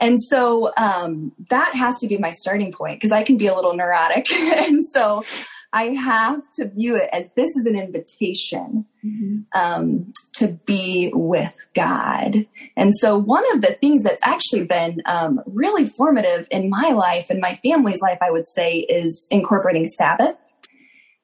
And 0.00 0.20
so 0.20 0.72
um, 0.76 1.32
that 1.50 1.74
has 1.74 1.98
to 1.98 2.08
be 2.08 2.16
my 2.16 2.30
starting 2.30 2.72
point 2.72 2.98
because 2.98 3.12
I 3.12 3.22
can 3.22 3.36
be 3.36 3.46
a 3.46 3.54
little 3.54 3.74
neurotic. 3.74 4.30
and 4.32 4.84
so 4.84 5.24
I 5.72 5.94
have 5.94 6.42
to 6.54 6.68
view 6.68 6.96
it 6.96 7.08
as 7.12 7.26
this 7.36 7.50
is 7.50 7.66
an 7.66 7.76
invitation 7.76 8.86
mm-hmm. 9.04 9.40
um, 9.54 10.12
to 10.34 10.48
be 10.48 11.12
with 11.14 11.54
God. 11.74 12.46
And 12.76 12.92
so, 12.94 13.16
one 13.16 13.44
of 13.54 13.62
the 13.62 13.74
things 13.74 14.02
that's 14.02 14.22
actually 14.24 14.64
been 14.64 15.00
um, 15.06 15.40
really 15.46 15.86
formative 15.86 16.46
in 16.50 16.70
my 16.70 16.90
life 16.90 17.30
and 17.30 17.40
my 17.40 17.60
family's 17.62 18.00
life, 18.00 18.18
I 18.20 18.30
would 18.30 18.48
say, 18.48 18.78
is 18.78 19.28
incorporating 19.30 19.86
Sabbath 19.86 20.36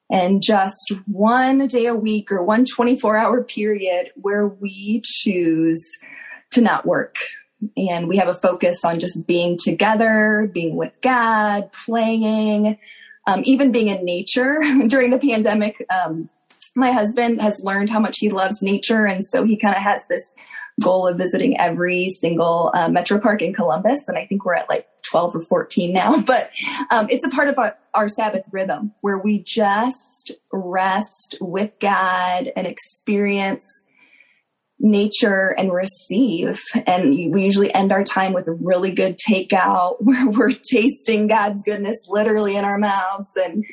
and 0.09 0.41
just 0.41 0.93
one 1.05 1.67
day 1.67 1.85
a 1.85 1.95
week 1.95 2.31
or 2.31 2.43
one 2.43 2.65
24 2.65 3.17
hour 3.17 3.43
period 3.43 4.11
where 4.15 4.47
we 4.47 5.01
choose 5.03 5.91
to 6.51 6.61
not 6.61 6.85
work. 6.85 7.17
And 7.75 8.07
we 8.07 8.17
have 8.17 8.27
a 8.27 8.35
focus 8.35 8.85
on 8.85 8.99
just 8.99 9.25
being 9.27 9.57
together, 9.61 10.49
being 10.53 10.75
with 10.75 10.93
God, 11.01 11.71
playing, 11.71 12.77
um, 13.27 13.41
even 13.45 13.71
being 13.71 13.89
in 13.89 14.03
nature 14.03 14.59
during 14.87 15.11
the 15.11 15.19
pandemic. 15.19 15.85
Um, 15.89 16.29
my 16.75 16.91
husband 16.91 17.41
has 17.41 17.61
learned 17.63 17.89
how 17.89 17.99
much 17.99 18.17
he 18.19 18.29
loves 18.29 18.61
nature, 18.61 19.05
and 19.05 19.25
so 19.25 19.43
he 19.43 19.57
kind 19.57 19.75
of 19.75 19.81
has 19.81 20.01
this 20.09 20.31
goal 20.79 21.07
of 21.07 21.17
visiting 21.17 21.59
every 21.59 22.07
single 22.07 22.71
uh, 22.73 22.87
metro 22.87 23.19
park 23.19 23.41
in 23.41 23.53
Columbus. 23.53 24.07
And 24.07 24.17
I 24.17 24.27
think 24.27 24.45
we're 24.45 24.55
at 24.55 24.69
like 24.69 24.87
12 25.09 25.35
or 25.37 25.41
14 25.41 25.91
now, 25.91 26.21
but 26.25 26.51
um, 26.91 27.07
it's 27.09 27.25
a 27.25 27.29
part 27.29 27.47
of 27.47 27.57
our, 27.57 27.75
our 27.93 28.07
Sabbath 28.07 28.43
rhythm 28.51 28.93
where 29.01 29.17
we 29.17 29.41
just 29.43 30.31
rest 30.51 31.37
with 31.41 31.71
God 31.79 32.51
and 32.55 32.67
experience 32.67 33.85
nature 34.79 35.55
and 35.57 35.73
receive. 35.73 36.61
And 36.85 37.33
we 37.33 37.43
usually 37.43 37.73
end 37.73 37.91
our 37.91 38.03
time 38.03 38.33
with 38.33 38.47
a 38.47 38.51
really 38.51 38.91
good 38.91 39.17
takeout 39.17 39.97
where 39.99 40.29
we're 40.29 40.53
tasting 40.53 41.27
God's 41.27 41.63
goodness 41.63 41.97
literally 42.07 42.55
in 42.55 42.65
our 42.65 42.77
mouths. 42.77 43.31
And, 43.35 43.65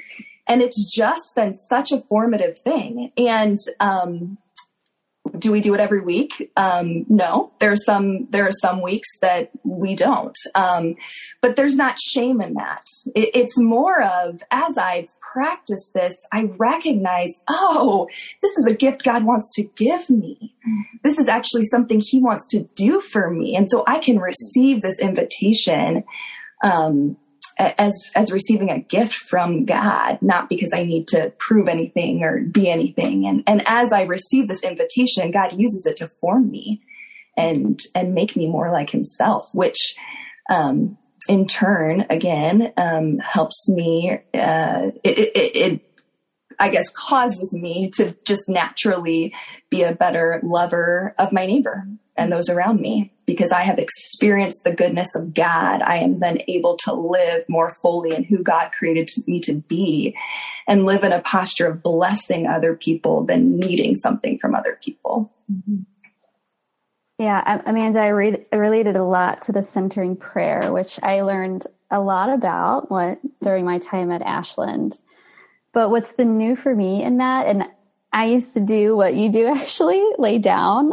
and 0.47 0.63
it's 0.63 0.85
just 0.85 1.35
been 1.35 1.57
such 1.57 1.93
a 1.93 2.01
formative 2.03 2.59
thing. 2.59 3.13
And, 3.17 3.59
um, 3.81 4.39
do 5.45 5.53
we 5.53 5.61
do 5.61 5.75
it 5.75 5.81
every 5.81 6.01
week? 6.01 6.51
Um, 6.57 7.05
no, 7.11 7.53
there 7.59 7.71
are 7.71 7.77
some, 7.77 8.27
there 8.31 8.47
are 8.47 8.53
some 8.63 8.81
weeks 8.81 9.09
that 9.21 9.51
we 9.63 9.95
don't. 9.95 10.35
Um, 10.55 10.97
but 11.43 11.55
there's 11.55 11.77
not 11.77 11.99
shame 11.99 12.41
in 12.41 12.55
that. 12.55 12.87
It, 13.15 13.29
it's 13.35 13.61
more 13.61 14.03
of, 14.03 14.43
as 14.51 14.79
I've 14.79 15.11
practiced 15.35 15.93
this, 15.93 16.15
I 16.33 16.45
recognize, 16.57 17.31
oh, 17.47 18.09
this 18.41 18.53
is 18.53 18.67
a 18.67 18.75
gift 18.75 19.05
God 19.05 19.25
wants 19.25 19.51
to 19.57 19.65
give 19.77 20.09
me. 20.09 20.55
This 21.03 21.19
is 21.19 21.29
actually 21.29 21.65
something 21.65 22.01
he 22.03 22.23
wants 22.23 22.47
to 22.53 22.67
do 22.75 23.03
for 23.03 23.29
me. 23.29 23.55
And 23.55 23.71
so 23.71 23.85
I 23.87 23.99
can 23.99 24.19
receive 24.19 24.81
this 24.81 24.99
invitation, 24.99 26.05
um, 26.63 27.19
as 27.59 28.11
as 28.15 28.33
receiving 28.33 28.71
a 28.71 28.81
gift 28.81 29.15
from 29.15 29.65
God, 29.65 30.19
not 30.21 30.49
because 30.49 30.73
I 30.73 30.85
need 30.85 31.09
to 31.09 31.33
prove 31.39 31.69
anything 31.69 32.23
or 32.23 32.41
be 32.41 32.69
anything. 32.69 33.27
And 33.27 33.43
and 33.47 33.63
as 33.67 33.93
I 33.93 34.03
receive 34.03 34.49
this 34.49 34.65
invitation, 34.65 35.31
God 35.31 35.59
uses 35.59 35.87
it 35.87 35.97
to 35.99 36.09
form 36.21 36.51
me 36.51 36.81
and 37.37 37.81
and 37.95 38.15
make 38.15 38.37
me 38.37 38.49
more 38.49 38.71
like 38.73 38.91
Himself, 38.91 39.45
which 39.55 39.95
um, 40.51 40.99
in 41.29 41.47
turn 41.47 42.07
again 42.11 42.73
um, 42.77 43.19
helps 43.19 43.69
me. 43.69 44.19
Uh, 44.35 44.91
it, 45.03 45.19
it, 45.19 45.57
it 45.57 45.94
I 46.59 46.71
guess, 46.71 46.91
causes 46.91 47.53
me 47.53 47.91
to 47.97 48.17
just 48.25 48.49
naturally 48.49 49.35
be 49.71 49.83
a 49.83 49.95
better 49.95 50.41
lover 50.43 51.15
of 51.19 51.33
my 51.33 51.47
neighbor 51.47 51.87
and 52.17 52.33
those 52.33 52.49
around 52.49 52.81
me. 52.81 53.13
Because 53.27 53.53
I 53.53 53.63
have 53.63 53.79
experienced 53.79 54.65
the 54.65 54.75
goodness 54.75 55.15
of 55.15 55.33
God, 55.33 55.81
I 55.81 55.97
am 55.97 56.19
then 56.19 56.43
able 56.47 56.77
to 56.85 56.93
live 56.93 57.45
more 57.49 57.71
fully 57.81 58.15
in 58.15 58.25
who 58.25 58.43
God 58.43 58.71
created 58.73 59.09
me 59.27 59.41
to 59.41 59.55
be 59.55 60.15
and 60.69 60.85
live 60.85 61.05
in 61.05 61.13
a 61.13 61.23
posture 61.23 61.67
of 61.67 61.83
blessing 61.83 62.47
other 62.47 62.77
people 62.77 63.25
than 63.25 63.59
needing 63.59 63.95
something 63.95 64.39
from 64.39 64.55
other 64.55 64.79
people. 64.83 65.33
Mm-hmm. 65.51 65.85
Yeah, 67.19 67.63
Amanda, 67.65 68.01
I, 68.01 68.09
related 68.09 68.97
a 68.97 69.05
lot 69.05 69.43
to 69.43 69.53
the 69.53 69.63
centering 69.63 70.17
prayer, 70.17 70.73
which 70.73 70.99
I 71.03 71.23
learned 71.23 71.67
a 71.91 72.01
lot 72.01 72.29
about 72.29 72.91
what, 72.91 73.21
during 73.41 73.65
my 73.65 73.79
time 73.79 74.11
at 74.11 74.21
Ashland. 74.23 74.99
But 75.75 75.91
what's 75.91 76.13
been 76.13 76.39
new 76.39 76.57
for 76.57 76.75
me 76.75 77.03
in 77.03 77.19
that, 77.19 77.47
and 77.47 77.69
I 78.13 78.27
used 78.27 78.55
to 78.55 78.61
do 78.61 78.97
what 78.97 79.15
you 79.15 79.31
do 79.31 79.47
actually, 79.55 80.03
lay 80.17 80.39
down. 80.39 80.91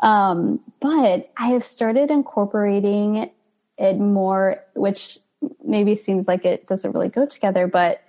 Um, 0.00 0.60
but 0.80 1.30
I 1.36 1.48
have 1.48 1.64
started 1.64 2.10
incorporating 2.10 3.30
it 3.76 3.98
more, 3.98 4.64
which 4.74 5.18
maybe 5.62 5.94
seems 5.94 6.28
like 6.28 6.44
it 6.44 6.66
doesn't 6.66 6.92
really 6.92 7.08
go 7.08 7.26
together, 7.26 7.66
but 7.66 8.02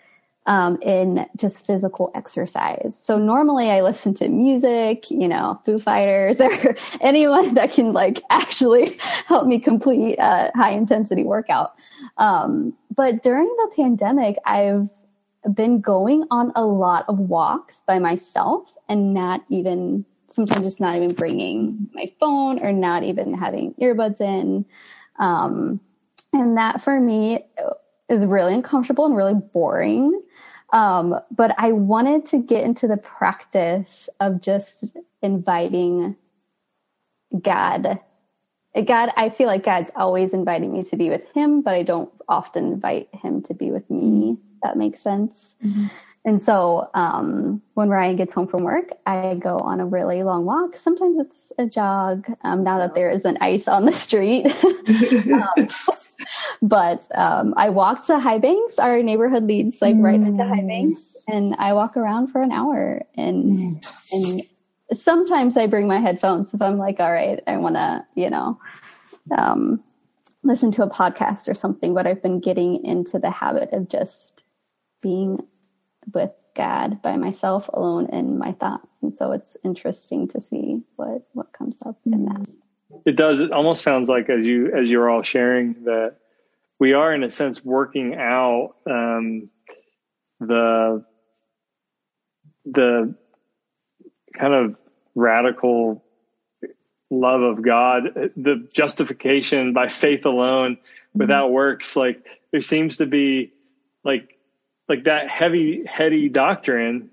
um, 0.48 0.80
in 0.82 1.26
just 1.38 1.66
physical 1.66 2.12
exercise. 2.16 2.98
So 3.02 3.18
normally 3.18 3.70
I 3.70 3.82
listen 3.82 4.14
to 4.16 4.28
music, 4.28 5.12
you 5.12 5.28
know, 5.28 5.62
Foo 5.66 5.80
Fighters 5.80 6.42
or 6.42 6.76
anyone 7.02 7.54
that 7.54 7.72
can 7.72 7.94
like 7.94 8.22
actually 8.30 8.98
help 9.28 9.48
me 9.48 9.60
complete 9.60 10.18
a 10.18 10.52
high 10.56 10.72
intensity 10.72 11.24
workout. 11.24 11.74
Um, 12.18 12.74
but 12.96 13.22
during 13.22 13.46
the 13.46 13.72
pandemic, 13.76 14.38
I've 14.46 14.90
been 15.54 15.82
going 15.82 16.24
on 16.32 16.52
a 16.56 16.66
lot 16.66 17.06
of 17.08 17.18
walks 17.18 17.82
by 17.88 18.00
myself 18.00 18.72
and 18.90 19.14
not 19.14 19.44
even 19.50 20.06
sometimes 20.34 20.62
just 20.62 20.80
not 20.80 20.96
even 20.96 21.14
bringing 21.14 21.90
my 21.94 22.12
phone 22.20 22.64
or 22.64 22.72
not 22.72 23.04
even 23.04 23.34
having 23.34 23.74
earbuds 23.82 24.22
in. 24.22 24.66
Um, 25.20 25.80
and 26.34 26.58
that 26.58 26.82
for 26.82 27.00
me 27.00 27.46
is 28.08 28.26
really 28.26 28.54
uncomfortable 28.54 29.06
and 29.06 29.16
really 29.16 29.34
boring. 29.34 30.22
Um, 30.72 31.20
but 31.32 31.54
I 31.58 31.74
wanted 31.74 32.26
to 32.28 32.38
get 32.38 32.64
into 32.64 32.88
the 32.88 32.98
practice 32.98 34.08
of 34.20 34.42
just 34.42 34.96
inviting 35.22 36.16
God. 37.42 38.00
God, 38.86 39.10
I 39.18 39.30
feel 39.30 39.48
like 39.48 39.66
God's 39.66 39.92
always 39.98 40.34
inviting 40.34 40.72
me 40.72 40.84
to 40.84 40.96
be 40.96 41.10
with 41.10 41.30
Him, 41.34 41.62
but 41.62 41.76
I 41.76 41.84
don't 41.84 42.10
often 42.30 42.74
invite 42.74 43.10
Him 43.14 43.42
to 43.44 43.54
be 43.54 43.70
with 43.70 43.90
me 43.90 44.38
that 44.64 44.78
makes 44.78 45.02
sense. 45.02 45.32
Mm-hmm. 45.64 45.88
And 46.24 46.42
so 46.42 46.90
um, 46.94 47.62
when 47.74 47.90
Ryan 47.90 48.16
gets 48.16 48.34
home 48.34 48.48
from 48.48 48.64
work, 48.64 48.92
I 49.08 49.36
go 49.36 49.58
on 49.58 49.80
a 49.80 49.86
really 49.86 50.22
long 50.22 50.46
walk. 50.46 50.76
Sometimes 50.76 51.18
it's 51.18 51.52
a 51.58 51.66
jog 51.66 52.28
um, 52.44 52.64
now 52.64 52.78
that 52.78 52.94
there 52.94 53.10
isn't 53.10 53.38
ice 53.42 53.68
on 53.68 53.86
the 53.86 53.92
street. 53.92 54.46
um, 55.34 55.68
but 56.62 57.08
um, 57.16 57.56
I 57.58 57.70
walk 57.70 58.06
to 58.08 58.20
Highbanks. 58.20 58.78
Our 58.78 59.02
neighborhood 59.02 59.46
leads 59.46 59.82
like 59.82 59.96
right 59.98 60.16
into 60.16 60.44
High 60.44 60.60
mm. 60.60 60.68
Banks, 60.68 61.02
and 61.28 61.56
I 61.58 61.74
walk 61.74 61.98
around 61.98 62.28
for 62.28 62.44
an 62.44 62.52
hour. 62.52 63.02
And 63.16 63.82
mm. 63.82 64.48
and 64.92 65.00
sometimes 65.00 65.58
I 65.58 65.66
bring 65.66 65.88
my 65.88 66.00
headphones 66.00 66.54
if 66.54 66.62
I'm 66.62 66.78
like, 66.78 67.00
all 67.00 67.12
right, 67.12 67.42
I 67.48 67.58
want 67.58 67.76
to, 67.76 68.06
you 68.14 68.30
know, 68.30 68.60
um, 69.36 69.84
listen 70.44 70.72
to 70.74 70.84
a 70.84 70.90
podcast 70.90 71.48
or 71.48 71.56
something. 71.56 71.96
But 71.96 72.06
I've 72.06 72.22
been 72.22 72.40
getting 72.40 72.86
into 72.86 73.18
the 73.18 73.32
habit 73.32 73.70
of 73.74 73.90
just 73.90 74.41
being 75.02 75.40
with 76.14 76.32
God 76.56 77.02
by 77.02 77.16
myself 77.16 77.70
alone 77.74 78.10
in 78.12 78.38
my 78.38 78.52
thoughts. 78.54 78.98
And 79.02 79.16
so 79.16 79.32
it's 79.32 79.56
interesting 79.64 80.28
to 80.30 80.42
see 80.42 80.82
what, 80.96 81.28
what 81.34 81.54
comes 81.54 81.76
up 81.86 82.00
in 82.06 82.26
that. 82.26 82.48
It 83.06 83.16
does. 83.16 83.40
It 83.40 83.52
almost 83.52 83.84
sounds 83.84 84.10
like 84.10 84.30
as 84.30 84.46
you, 84.46 84.76
as 84.76 84.90
you're 84.90 85.10
all 85.10 85.24
sharing 85.24 85.84
that 85.86 86.16
we 86.80 86.94
are 86.94 87.14
in 87.14 87.24
a 87.24 87.30
sense 87.30 87.64
working 87.64 88.16
out, 88.16 88.76
um, 88.90 89.50
the, 90.40 91.06
the 92.66 93.16
kind 94.38 94.54
of 94.54 94.76
radical 95.16 96.04
love 97.10 97.42
of 97.42 97.62
God, 97.62 98.32
the 98.36 98.68
justification 98.74 99.74
by 99.74 99.88
faith 99.88 100.26
alone 100.26 100.78
without 101.14 101.46
mm-hmm. 101.46 101.56
works. 101.56 101.96
Like 101.96 102.26
there 102.52 102.62
seems 102.62 102.98
to 102.98 103.06
be 103.06 103.54
like 104.04 104.38
like 104.92 105.06
that 105.06 105.30
heavy, 105.30 105.86
heady 105.86 106.28
doctrine 106.28 107.12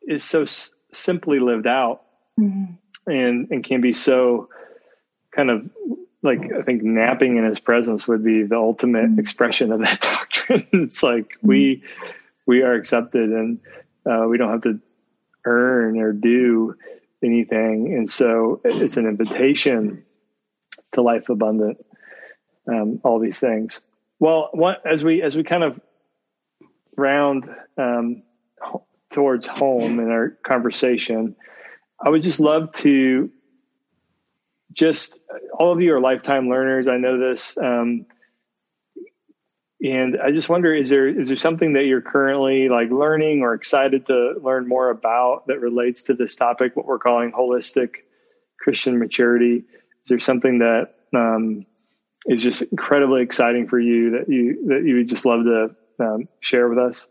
is 0.00 0.24
so 0.24 0.42
s- 0.42 0.72
simply 0.92 1.40
lived 1.40 1.66
out 1.66 2.04
mm-hmm. 2.40 2.72
and, 3.06 3.50
and 3.50 3.62
can 3.62 3.82
be 3.82 3.92
so 3.92 4.48
kind 5.30 5.50
of 5.50 5.68
like, 6.22 6.40
I 6.58 6.62
think 6.62 6.82
napping 6.82 7.36
in 7.36 7.44
his 7.44 7.60
presence 7.60 8.08
would 8.08 8.24
be 8.24 8.44
the 8.44 8.56
ultimate 8.56 9.10
mm-hmm. 9.10 9.18
expression 9.18 9.72
of 9.72 9.80
that 9.80 10.00
doctrine. 10.14 10.66
it's 10.72 11.02
like 11.02 11.24
mm-hmm. 11.24 11.48
we, 11.48 11.82
we 12.46 12.62
are 12.62 12.72
accepted 12.72 13.28
and 13.28 13.60
uh, 14.10 14.26
we 14.26 14.38
don't 14.38 14.50
have 14.50 14.62
to 14.62 14.80
earn 15.44 16.00
or 16.00 16.14
do 16.14 16.76
anything. 17.22 17.92
And 17.92 18.08
so 18.08 18.62
it's 18.64 18.96
an 18.96 19.06
invitation 19.06 20.02
to 20.92 21.02
life 21.02 21.28
abundant, 21.28 21.84
um, 22.66 23.02
all 23.04 23.18
these 23.18 23.38
things. 23.38 23.82
Well, 24.18 24.48
what, 24.52 24.86
as 24.90 25.04
we, 25.04 25.20
as 25.20 25.36
we 25.36 25.44
kind 25.44 25.62
of 25.62 25.78
round 26.96 27.48
um, 27.78 28.22
towards 29.10 29.46
home 29.46 30.00
in 30.00 30.10
our 30.10 30.30
conversation, 30.44 31.36
I 32.04 32.10
would 32.10 32.22
just 32.22 32.40
love 32.40 32.72
to 32.72 33.30
just 34.72 35.18
all 35.52 35.72
of 35.72 35.80
you 35.80 35.94
are 35.94 36.00
lifetime 36.00 36.48
learners. 36.48 36.88
I 36.88 36.96
know 36.96 37.18
this. 37.18 37.56
Um, 37.58 38.06
and 39.82 40.16
I 40.20 40.30
just 40.30 40.48
wonder, 40.48 40.74
is 40.74 40.88
there, 40.88 41.08
is 41.08 41.28
there 41.28 41.36
something 41.36 41.72
that 41.72 41.86
you're 41.86 42.02
currently 42.02 42.68
like 42.68 42.90
learning 42.90 43.42
or 43.42 43.54
excited 43.54 44.06
to 44.06 44.34
learn 44.40 44.68
more 44.68 44.90
about 44.90 45.48
that 45.48 45.60
relates 45.60 46.04
to 46.04 46.14
this 46.14 46.36
topic, 46.36 46.76
what 46.76 46.86
we're 46.86 47.00
calling 47.00 47.32
holistic 47.32 47.96
Christian 48.60 48.98
maturity? 48.98 49.56
Is 49.56 50.08
there 50.08 50.20
something 50.20 50.60
that, 50.60 50.94
um, 51.14 51.66
is 52.26 52.40
just 52.40 52.62
incredibly 52.62 53.22
exciting 53.22 53.66
for 53.66 53.80
you 53.80 54.12
that 54.12 54.28
you, 54.28 54.66
that 54.68 54.84
you 54.86 54.96
would 54.96 55.08
just 55.08 55.26
love 55.26 55.42
to 55.44 55.74
um, 56.02 56.28
share 56.40 56.68
with 56.68 56.78
us? 56.78 57.06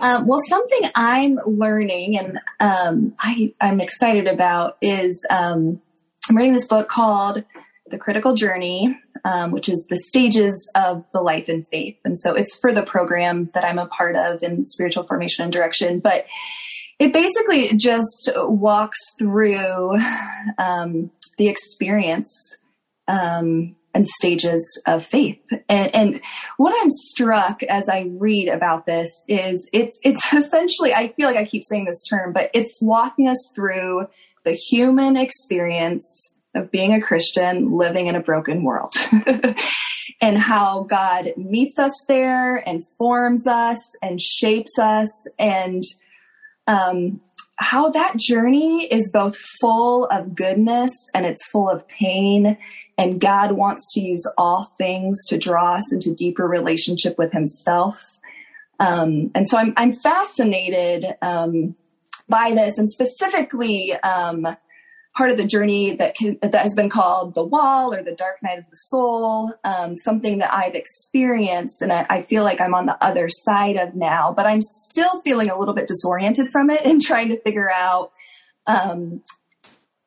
Um, 0.00 0.26
well, 0.26 0.40
something 0.48 0.90
I'm 0.94 1.38
learning 1.46 2.18
and 2.18 2.38
um, 2.58 3.14
I, 3.18 3.54
am 3.60 3.80
excited 3.80 4.26
about 4.26 4.76
is 4.82 5.24
um, 5.30 5.80
I'm 6.28 6.36
reading 6.36 6.52
this 6.52 6.66
book 6.66 6.88
called 6.88 7.44
The 7.90 7.98
Critical 7.98 8.34
Journey, 8.34 8.98
um, 9.24 9.52
which 9.52 9.68
is 9.68 9.86
the 9.88 9.98
stages 9.98 10.70
of 10.74 11.04
the 11.12 11.20
life 11.20 11.48
in 11.48 11.64
faith. 11.64 11.96
And 12.04 12.18
so 12.18 12.34
it's 12.34 12.56
for 12.56 12.72
the 12.72 12.82
program 12.82 13.50
that 13.54 13.64
I'm 13.64 13.78
a 13.78 13.86
part 13.86 14.16
of 14.16 14.42
in 14.42 14.66
spiritual 14.66 15.04
formation 15.04 15.44
and 15.44 15.52
direction. 15.52 16.00
But 16.00 16.26
it 16.98 17.12
basically 17.12 17.76
just 17.76 18.32
walks 18.36 18.98
through 19.18 19.96
um, 20.58 21.10
the 21.38 21.48
experience 21.48 22.56
um, 23.06 23.76
and 23.94 24.06
stages 24.06 24.82
of 24.86 25.06
faith. 25.06 25.40
And, 25.68 25.94
and, 25.94 26.20
what 26.56 26.74
I'm 26.80 26.90
struck 26.90 27.62
as 27.64 27.88
I 27.88 28.10
read 28.18 28.48
about 28.48 28.86
this 28.86 29.24
is 29.28 29.68
it's 29.72 29.98
it's 30.02 30.32
essentially 30.32 30.92
I 30.92 31.12
feel 31.12 31.28
like 31.28 31.36
I 31.36 31.44
keep 31.44 31.62
saying 31.64 31.86
this 31.86 32.02
term, 32.10 32.32
but 32.32 32.50
it's 32.52 32.80
walking 32.82 33.28
us 33.28 33.50
through 33.54 34.08
the 34.44 34.52
human 34.52 35.16
experience 35.16 36.34
of 36.54 36.70
being 36.70 36.92
a 36.92 37.00
Christian 37.00 37.76
living 37.76 38.06
in 38.06 38.14
a 38.14 38.20
broken 38.20 38.62
world. 38.62 38.92
and 40.20 40.38
how 40.38 40.84
God 40.84 41.32
meets 41.36 41.78
us 41.78 42.04
there 42.06 42.56
and 42.68 42.82
forms 42.96 43.46
us 43.46 43.78
and 44.02 44.20
shapes 44.20 44.78
us 44.78 45.10
and 45.38 45.82
um, 46.66 47.20
how 47.56 47.90
that 47.90 48.16
journey 48.16 48.86
is 48.86 49.10
both 49.12 49.36
full 49.60 50.06
of 50.06 50.34
goodness 50.34 50.92
and 51.14 51.26
it's 51.26 51.46
full 51.48 51.68
of 51.70 51.86
pain 51.88 52.56
and 52.96 53.20
God 53.20 53.52
wants 53.52 53.92
to 53.94 54.00
use 54.00 54.24
all 54.38 54.62
things 54.62 55.18
to 55.28 55.38
draw 55.38 55.76
us 55.76 55.92
into 55.92 56.14
deeper 56.14 56.46
relationship 56.46 57.18
with 57.18 57.32
Himself. 57.32 58.18
Um, 58.80 59.30
and 59.34 59.48
so 59.48 59.58
I'm, 59.58 59.72
I'm 59.76 59.92
fascinated 59.92 61.14
um, 61.22 61.76
by 62.28 62.52
this, 62.52 62.78
and 62.78 62.90
specifically 62.90 63.92
um, 63.94 64.56
part 65.16 65.30
of 65.30 65.36
the 65.36 65.46
journey 65.46 65.94
that 65.96 66.16
can, 66.16 66.38
that 66.42 66.54
has 66.54 66.74
been 66.74 66.90
called 66.90 67.34
the 67.34 67.44
Wall 67.44 67.94
or 67.94 68.02
the 68.02 68.14
Dark 68.14 68.42
Night 68.42 68.58
of 68.58 68.64
the 68.68 68.76
Soul. 68.76 69.52
Um, 69.62 69.96
something 69.96 70.38
that 70.38 70.52
I've 70.52 70.74
experienced, 70.74 71.82
and 71.82 71.92
I, 71.92 72.06
I, 72.10 72.22
feel 72.22 72.42
like 72.42 72.60
I'm 72.60 72.74
on 72.74 72.86
the 72.86 73.02
other 73.02 73.28
side 73.28 73.76
of 73.76 73.94
now, 73.94 74.32
but 74.36 74.46
I'm 74.46 74.62
still 74.62 75.20
feeling 75.22 75.50
a 75.50 75.58
little 75.58 75.74
bit 75.74 75.86
disoriented 75.86 76.50
from 76.50 76.70
it 76.70 76.82
and 76.84 77.00
trying 77.00 77.28
to 77.28 77.40
figure 77.40 77.70
out 77.70 78.12
um, 78.66 79.22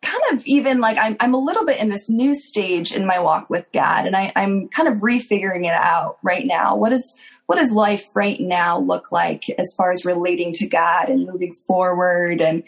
kind 0.08 0.39
of 0.39 0.46
even 0.46 0.80
like 0.80 0.98
I'm, 0.98 1.17
I'm 1.20 1.34
a 1.34 1.39
little 1.39 1.65
bit 1.65 1.80
in 1.80 1.89
this 1.89 2.10
new 2.10 2.36
stage 2.36 2.91
in 2.93 3.06
my 3.06 3.20
walk 3.20 3.50
with 3.50 3.65
God, 3.74 4.06
and 4.06 4.15
I, 4.15 4.32
I'm 4.36 4.70
kind 4.70 4.88
of 4.88 4.96
refiguring 4.96 5.65
it 5.65 5.74
out 5.74 6.17
right 6.24 6.46
now. 6.46 6.76
What 6.76 6.93
is 6.93 7.20
what 7.46 7.58
does 7.58 7.72
life 7.72 8.06
right 8.15 8.39
now 8.39 8.80
look 8.80 9.12
like 9.12 9.43
as 9.58 9.74
far 9.78 9.91
as 9.91 10.06
relating 10.06 10.54
to 10.54 10.67
God 10.67 11.10
and 11.10 11.26
moving 11.26 11.54
forward 11.67 12.41
and 12.41 12.63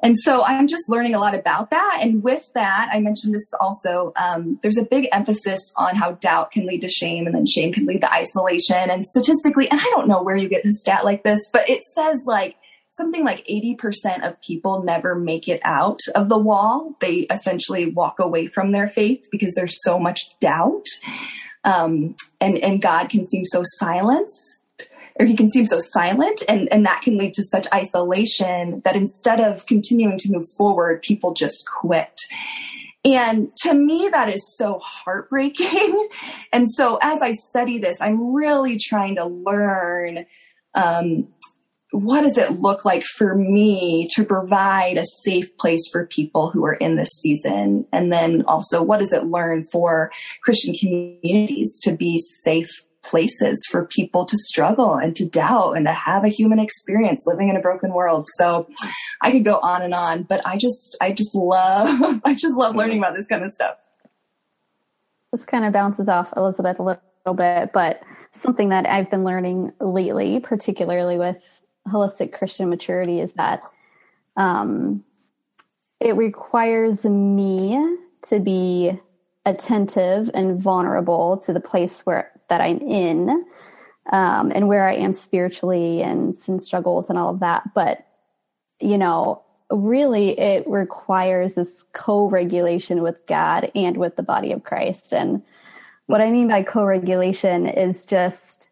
and 0.00 0.16
so 0.16 0.44
I'm 0.44 0.68
just 0.68 0.88
learning 0.88 1.16
a 1.16 1.18
lot 1.18 1.34
about 1.34 1.70
that. 1.70 1.98
And 2.02 2.22
with 2.22 2.52
that, 2.54 2.88
I 2.92 3.00
mentioned 3.00 3.34
this 3.34 3.48
also. 3.60 4.12
Um, 4.14 4.60
there's 4.62 4.78
a 4.78 4.84
big 4.84 5.08
emphasis 5.10 5.72
on 5.76 5.96
how 5.96 6.12
doubt 6.12 6.52
can 6.52 6.68
lead 6.68 6.82
to 6.82 6.88
shame, 6.88 7.26
and 7.26 7.34
then 7.34 7.46
shame 7.46 7.72
can 7.72 7.84
lead 7.84 8.02
to 8.02 8.12
isolation. 8.12 8.90
And 8.90 9.04
statistically, 9.04 9.68
and 9.68 9.80
I 9.80 9.90
don't 9.90 10.06
know 10.06 10.22
where 10.22 10.36
you 10.36 10.48
get 10.48 10.62
the 10.62 10.72
stat 10.72 11.04
like 11.04 11.24
this, 11.24 11.50
but 11.52 11.68
it 11.68 11.82
says 11.82 12.22
like 12.26 12.54
something 12.98 13.24
like 13.24 13.46
80% 13.46 14.28
of 14.28 14.40
people 14.42 14.82
never 14.82 15.14
make 15.14 15.48
it 15.48 15.60
out 15.64 16.00
of 16.14 16.28
the 16.28 16.38
wall. 16.38 16.96
They 17.00 17.20
essentially 17.30 17.86
walk 17.86 18.16
away 18.18 18.46
from 18.48 18.72
their 18.72 18.88
faith 18.88 19.26
because 19.32 19.54
there's 19.54 19.82
so 19.82 19.98
much 19.98 20.20
doubt. 20.40 20.84
Um, 21.64 22.16
and, 22.40 22.58
and 22.58 22.82
God 22.82 23.08
can 23.08 23.26
seem 23.26 23.44
so 23.46 23.62
silent 23.64 24.30
or 25.18 25.26
he 25.26 25.36
can 25.36 25.50
seem 25.50 25.66
so 25.66 25.78
silent 25.78 26.42
and, 26.48 26.68
and 26.72 26.84
that 26.86 27.02
can 27.02 27.18
lead 27.18 27.34
to 27.34 27.42
such 27.44 27.66
isolation 27.72 28.82
that 28.84 28.96
instead 28.96 29.40
of 29.40 29.66
continuing 29.66 30.18
to 30.18 30.30
move 30.30 30.46
forward, 30.56 31.02
people 31.02 31.34
just 31.34 31.66
quit. 31.66 32.14
And 33.04 33.50
to 33.62 33.74
me, 33.74 34.08
that 34.10 34.28
is 34.28 34.56
so 34.56 34.78
heartbreaking. 34.82 36.08
and 36.52 36.70
so 36.70 36.98
as 37.00 37.22
I 37.22 37.32
study 37.32 37.78
this, 37.78 38.00
I'm 38.00 38.34
really 38.34 38.78
trying 38.78 39.16
to 39.16 39.24
learn 39.24 40.26
um, 40.74 41.28
what 41.90 42.22
does 42.22 42.36
it 42.36 42.60
look 42.60 42.84
like 42.84 43.02
for 43.04 43.34
me 43.34 44.08
to 44.14 44.24
provide 44.24 44.98
a 44.98 45.04
safe 45.22 45.56
place 45.56 45.88
for 45.90 46.06
people 46.06 46.50
who 46.50 46.64
are 46.64 46.74
in 46.74 46.96
this 46.96 47.10
season? 47.10 47.86
And 47.92 48.12
then 48.12 48.42
also, 48.46 48.82
what 48.82 48.98
does 48.98 49.12
it 49.12 49.24
learn 49.24 49.64
for 49.72 50.10
Christian 50.42 50.74
communities 50.74 51.78
to 51.84 51.92
be 51.92 52.18
safe 52.18 52.70
places 53.02 53.66
for 53.70 53.86
people 53.86 54.24
to 54.26 54.36
struggle 54.36 54.94
and 54.94 55.16
to 55.16 55.26
doubt 55.26 55.76
and 55.76 55.86
to 55.86 55.92
have 55.92 56.24
a 56.24 56.28
human 56.28 56.58
experience 56.58 57.24
living 57.26 57.48
in 57.48 57.56
a 57.56 57.60
broken 57.60 57.92
world. 57.92 58.26
So 58.34 58.68
I 59.22 59.32
could 59.32 59.44
go 59.44 59.58
on 59.58 59.82
and 59.82 59.94
on, 59.94 60.24
but 60.24 60.46
I 60.46 60.58
just, 60.58 60.96
I 61.00 61.12
just 61.12 61.34
love, 61.34 62.20
I 62.24 62.34
just 62.34 62.56
love 62.56 62.76
learning 62.76 62.98
about 62.98 63.16
this 63.16 63.26
kind 63.26 63.44
of 63.44 63.52
stuff. 63.52 63.76
This 65.32 65.44
kind 65.44 65.64
of 65.64 65.72
bounces 65.72 66.08
off 66.08 66.32
Elizabeth 66.36 66.78
a 66.78 66.82
little, 66.82 67.02
bit, 67.34 67.74
but 67.74 68.02
something 68.32 68.70
that 68.70 68.88
I've 68.88 69.10
been 69.10 69.22
learning 69.22 69.74
lately, 69.82 70.40
particularly 70.40 71.18
with 71.18 71.36
holistic 71.88 72.32
Christian 72.32 72.68
maturity, 72.68 73.20
is 73.20 73.32
that 73.32 73.62
um, 74.36 75.04
it 76.00 76.14
requires 76.16 77.04
me 77.04 77.96
to 78.22 78.38
be 78.40 78.98
attentive 79.46 80.30
and 80.34 80.60
vulnerable 80.60 81.38
to 81.38 81.52
the 81.52 81.60
place 81.60 82.02
where 82.02 82.30
that 82.48 82.60
I'm 82.60 82.78
in 82.78 83.44
um, 84.12 84.52
and 84.54 84.68
where 84.68 84.88
I 84.88 84.94
am 84.94 85.12
spiritually 85.12 86.02
and 86.02 86.34
sin 86.34 86.60
struggles 86.60 87.08
and 87.08 87.18
all 87.18 87.30
of 87.30 87.40
that. 87.40 87.74
But, 87.74 88.06
you 88.80 88.98
know, 88.98 89.42
really 89.70 90.38
it 90.38 90.66
requires 90.66 91.54
this 91.54 91.84
co-regulation 91.92 93.02
with 93.02 93.16
God 93.26 93.70
and 93.74 93.96
with 93.96 94.16
the 94.16 94.22
body 94.22 94.52
of 94.52 94.64
Christ. 94.64 95.12
And 95.12 95.42
what 96.06 96.20
I 96.20 96.30
mean 96.30 96.48
by 96.48 96.62
co-regulation 96.62 97.66
is 97.66 98.06
just 98.06 98.67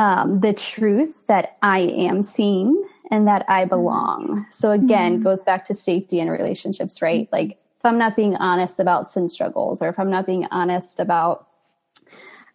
um, 0.00 0.40
the 0.40 0.54
truth 0.54 1.26
that 1.26 1.58
I 1.62 1.80
am 1.80 2.22
seen 2.22 2.82
and 3.10 3.28
that 3.28 3.44
I 3.48 3.66
belong. 3.66 4.46
So 4.48 4.70
again, 4.70 5.16
mm-hmm. 5.16 5.24
goes 5.24 5.42
back 5.42 5.66
to 5.66 5.74
safety 5.74 6.20
and 6.20 6.30
relationships, 6.30 7.02
right? 7.02 7.28
Like 7.32 7.50
if 7.50 7.84
I'm 7.84 7.98
not 7.98 8.16
being 8.16 8.34
honest 8.36 8.80
about 8.80 9.08
sin 9.08 9.28
struggles 9.28 9.82
or 9.82 9.90
if 9.90 9.98
I'm 9.98 10.08
not 10.08 10.24
being 10.24 10.46
honest 10.50 11.00
about 11.00 11.48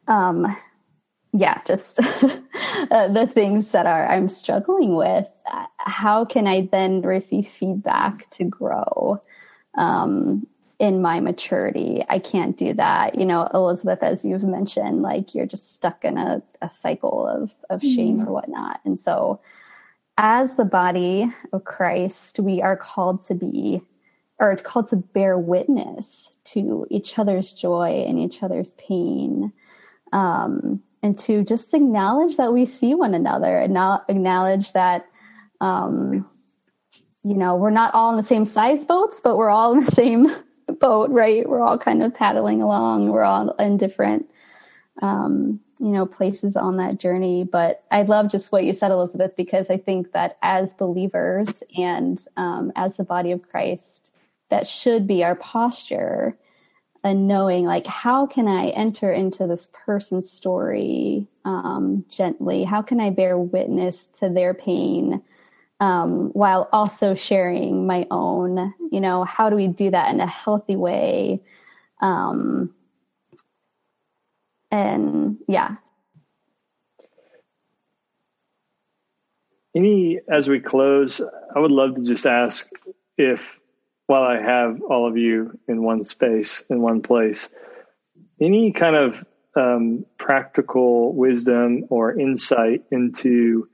um, 0.07 0.57
yeah, 1.33 1.61
just 1.65 1.99
uh, 2.91 3.07
the 3.09 3.29
things 3.31 3.69
that 3.71 3.85
are 3.85 4.07
I'm 4.07 4.27
struggling 4.27 4.95
with. 4.95 5.27
How 5.77 6.25
can 6.25 6.47
I 6.47 6.67
then 6.71 7.01
receive 7.01 7.47
feedback 7.47 8.27
to 8.31 8.45
grow 8.45 9.21
um, 9.75 10.47
in 10.79 11.01
my 11.01 11.19
maturity? 11.19 12.03
I 12.09 12.19
can't 12.19 12.57
do 12.57 12.73
that. 12.73 13.15
You 13.15 13.25
know, 13.25 13.47
Elizabeth, 13.53 13.99
as 14.01 14.25
you've 14.25 14.43
mentioned, 14.43 15.01
like 15.01 15.33
you're 15.35 15.45
just 15.45 15.73
stuck 15.73 16.03
in 16.05 16.17
a, 16.17 16.41
a 16.61 16.69
cycle 16.69 17.27
of 17.27 17.51
of 17.69 17.81
shame 17.81 18.19
mm-hmm. 18.19 18.27
or 18.27 18.33
whatnot, 18.33 18.81
and 18.85 18.99
so. 18.99 19.39
As 20.17 20.55
the 20.55 20.63
body 20.63 21.29
of 21.51 21.65
Christ, 21.65 22.39
we 22.39 22.61
are 22.61 22.77
called 22.77 23.25
to 23.25 23.35
be, 23.35 23.81
or 24.39 24.55
called 24.55 24.87
to 24.87 24.95
bear 24.95 25.37
witness 25.37 26.31
to 26.45 26.87
each 26.89 27.17
other's 27.19 27.51
joy 27.51 28.05
and 28.07 28.19
each 28.19 28.41
other's 28.43 28.75
pain 28.75 29.51
um, 30.13 30.81
and 31.03 31.17
to 31.19 31.43
just 31.43 31.73
acknowledge 31.73 32.37
that 32.37 32.53
we 32.53 32.65
see 32.65 32.95
one 32.95 33.13
another 33.13 33.57
and 33.57 33.73
not 33.73 34.05
acknowledge 34.07 34.73
that 34.73 35.05
um, 35.61 36.27
you 37.23 37.35
know 37.35 37.55
we're 37.55 37.69
not 37.69 37.93
all 37.93 38.11
in 38.11 38.17
the 38.17 38.23
same 38.23 38.45
size 38.45 38.85
boats 38.85 39.21
but 39.23 39.37
we're 39.37 39.49
all 39.49 39.73
in 39.73 39.83
the 39.83 39.91
same 39.91 40.27
boat 40.73 41.09
right? 41.11 41.47
We're 41.47 41.61
all 41.61 41.77
kind 41.77 42.03
of 42.03 42.13
paddling 42.13 42.61
along. 42.61 43.09
We're 43.09 43.23
all 43.23 43.51
in 43.51 43.77
different 43.77 44.29
um, 45.01 45.59
you 45.79 45.89
know 45.89 46.05
places 46.05 46.55
on 46.55 46.77
that 46.77 46.99
journey. 46.99 47.43
But 47.43 47.83
i 47.91 48.03
love 48.03 48.31
just 48.31 48.51
what 48.51 48.63
you 48.63 48.73
said 48.73 48.91
elizabeth 48.91 49.35
because 49.35 49.69
i 49.69 49.77
think 49.77 50.11
that 50.13 50.37
as 50.41 50.73
believers 50.73 51.63
and 51.77 52.25
um, 52.37 52.71
as 52.75 52.93
the 52.95 53.03
body 53.03 53.31
of 53.31 53.41
christ 53.49 54.11
that 54.49 54.67
should 54.67 55.07
be 55.07 55.23
our 55.23 55.35
posture 55.35 56.37
and 57.03 57.27
knowing 57.27 57.65
like 57.65 57.85
how 57.87 58.25
can 58.25 58.47
i 58.47 58.69
enter 58.69 59.11
into 59.11 59.47
this 59.47 59.67
person's 59.73 60.31
story 60.31 61.27
um, 61.45 62.03
gently? 62.09 62.63
How 62.63 62.81
can 62.81 62.99
i 62.99 63.09
bear 63.09 63.37
witness 63.37 64.07
to 64.19 64.29
their 64.29 64.53
pain 64.53 65.21
um, 65.79 66.29
while 66.29 66.69
also 66.71 67.15
sharing 67.15 67.85
my 67.85 68.07
own 68.11 68.73
you 68.91 69.01
know 69.01 69.23
how 69.23 69.49
do 69.49 69.55
we 69.55 69.67
do 69.67 69.91
that 69.91 70.13
in 70.13 70.19
a 70.19 70.27
healthy 70.27 70.75
way? 70.75 71.41
Um, 72.01 72.73
and 74.71 75.37
yeah. 75.47 75.75
Any 79.75 80.19
as 80.29 80.47
we 80.47 80.61
close 80.61 81.21
i 81.53 81.59
would 81.59 81.71
love 81.71 81.95
to 81.95 82.03
just 82.03 82.25
ask 82.25 82.69
if 83.17 83.59
while 84.07 84.23
I 84.23 84.39
have 84.41 84.81
all 84.81 85.07
of 85.07 85.17
you 85.17 85.57
in 85.67 85.83
one 85.83 86.03
space, 86.03 86.63
in 86.69 86.81
one 86.81 87.01
place, 87.01 87.49
any 88.39 88.71
kind 88.71 88.95
of 88.95 89.25
um, 89.55 90.05
practical 90.17 91.13
wisdom 91.13 91.85
or 91.89 92.17
insight 92.17 92.83
into 92.91 93.67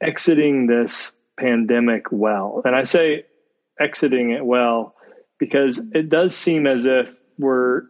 exiting 0.00 0.66
this 0.66 1.14
pandemic 1.38 2.06
well? 2.10 2.62
And 2.64 2.74
I 2.74 2.82
say 2.82 3.24
exiting 3.80 4.30
it 4.32 4.44
well 4.44 4.94
because 5.38 5.80
it 5.94 6.08
does 6.08 6.36
seem 6.36 6.66
as 6.66 6.84
if 6.84 7.14
we're 7.38 7.82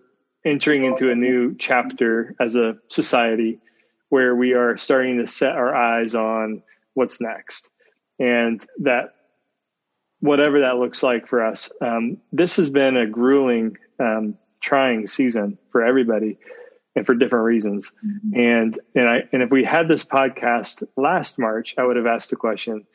entering 0.44 0.84
into 0.84 1.10
a 1.10 1.14
new 1.14 1.56
chapter 1.56 2.34
as 2.40 2.54
a 2.54 2.76
society 2.90 3.60
where 4.10 4.34
we 4.34 4.54
are 4.54 4.76
starting 4.76 5.18
to 5.18 5.26
set 5.26 5.52
our 5.52 5.74
eyes 5.74 6.14
on 6.14 6.62
what's 6.94 7.20
next. 7.20 7.68
And 8.18 8.64
that 8.80 9.14
whatever 10.20 10.60
that 10.60 10.76
looks 10.76 11.02
like 11.02 11.28
for 11.28 11.44
us. 11.44 11.70
Um, 11.80 12.18
this 12.32 12.56
has 12.56 12.70
been 12.70 12.96
a 12.96 13.06
grueling, 13.06 13.76
um, 14.00 14.36
trying 14.60 15.06
season 15.06 15.58
for 15.70 15.84
everybody 15.84 16.38
and 16.96 17.06
for 17.06 17.14
different 17.14 17.44
reasons. 17.44 17.92
Mm-hmm. 18.04 18.40
And, 18.40 18.80
and 18.94 19.08
I, 19.08 19.18
and 19.32 19.42
if 19.42 19.50
we 19.50 19.62
had 19.62 19.86
this 19.86 20.04
podcast 20.04 20.82
last 20.96 21.38
March, 21.38 21.74
I 21.78 21.84
would 21.84 21.96
have 21.96 22.06
asked 22.06 22.30
the 22.30 22.36
question, 22.36 22.86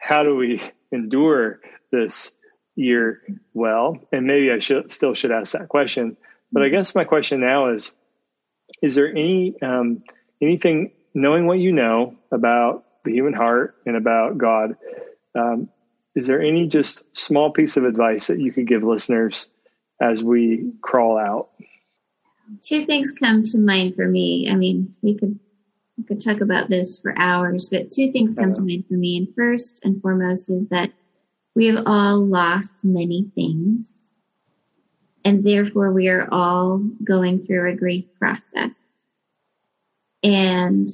how 0.00 0.22
do 0.22 0.36
we 0.36 0.60
endure 0.92 1.60
this 1.92 2.30
year 2.74 3.22
well? 3.54 3.98
And 4.12 4.26
maybe 4.26 4.50
I 4.50 4.58
should 4.58 4.90
still 4.90 5.14
should 5.14 5.30
ask 5.30 5.52
that 5.52 5.68
question. 5.68 6.16
But 6.52 6.62
I 6.62 6.66
mm-hmm. 6.66 6.76
guess 6.76 6.94
my 6.94 7.04
question 7.04 7.40
now 7.40 7.74
is, 7.74 7.92
is 8.82 8.94
there 8.94 9.08
any, 9.10 9.54
um, 9.62 10.02
anything 10.40 10.92
knowing 11.14 11.46
what 11.46 11.58
you 11.58 11.72
know 11.72 12.16
about 12.32 12.84
the 13.04 13.12
human 13.12 13.32
heart 13.32 13.76
and 13.86 13.96
about 13.96 14.38
God, 14.38 14.76
um, 15.34 15.68
is 16.14 16.26
there 16.26 16.40
any 16.40 16.66
just 16.66 17.04
small 17.16 17.52
piece 17.52 17.76
of 17.76 17.84
advice 17.84 18.28
that 18.28 18.40
you 18.40 18.52
could 18.52 18.66
give 18.66 18.82
listeners 18.82 19.48
as 20.00 20.22
we 20.22 20.72
crawl 20.82 21.18
out? 21.18 21.50
Two 22.62 22.84
things 22.84 23.12
come 23.12 23.42
to 23.44 23.58
mind 23.58 23.94
for 23.94 24.08
me. 24.08 24.48
I 24.50 24.54
mean, 24.54 24.94
we 25.02 25.16
could 25.16 25.38
we 26.00 26.06
could 26.06 26.24
talk 26.24 26.40
about 26.40 26.70
this 26.70 27.00
for 27.00 27.16
hours, 27.18 27.68
but 27.68 27.90
two 27.90 28.10
things 28.10 28.34
come 28.34 28.54
to 28.54 28.62
mind 28.62 28.86
for 28.88 28.94
me. 28.94 29.18
And 29.18 29.28
first 29.36 29.84
and 29.84 30.00
foremost 30.00 30.50
is 30.50 30.66
that 30.68 30.90
we 31.54 31.66
have 31.66 31.84
all 31.86 32.24
lost 32.24 32.76
many 32.82 33.30
things, 33.34 33.98
and 35.24 35.44
therefore 35.44 35.92
we 35.92 36.08
are 36.08 36.28
all 36.32 36.78
going 37.04 37.44
through 37.44 37.70
a 37.70 37.76
grief 37.76 38.06
process. 38.18 38.70
And 40.22 40.88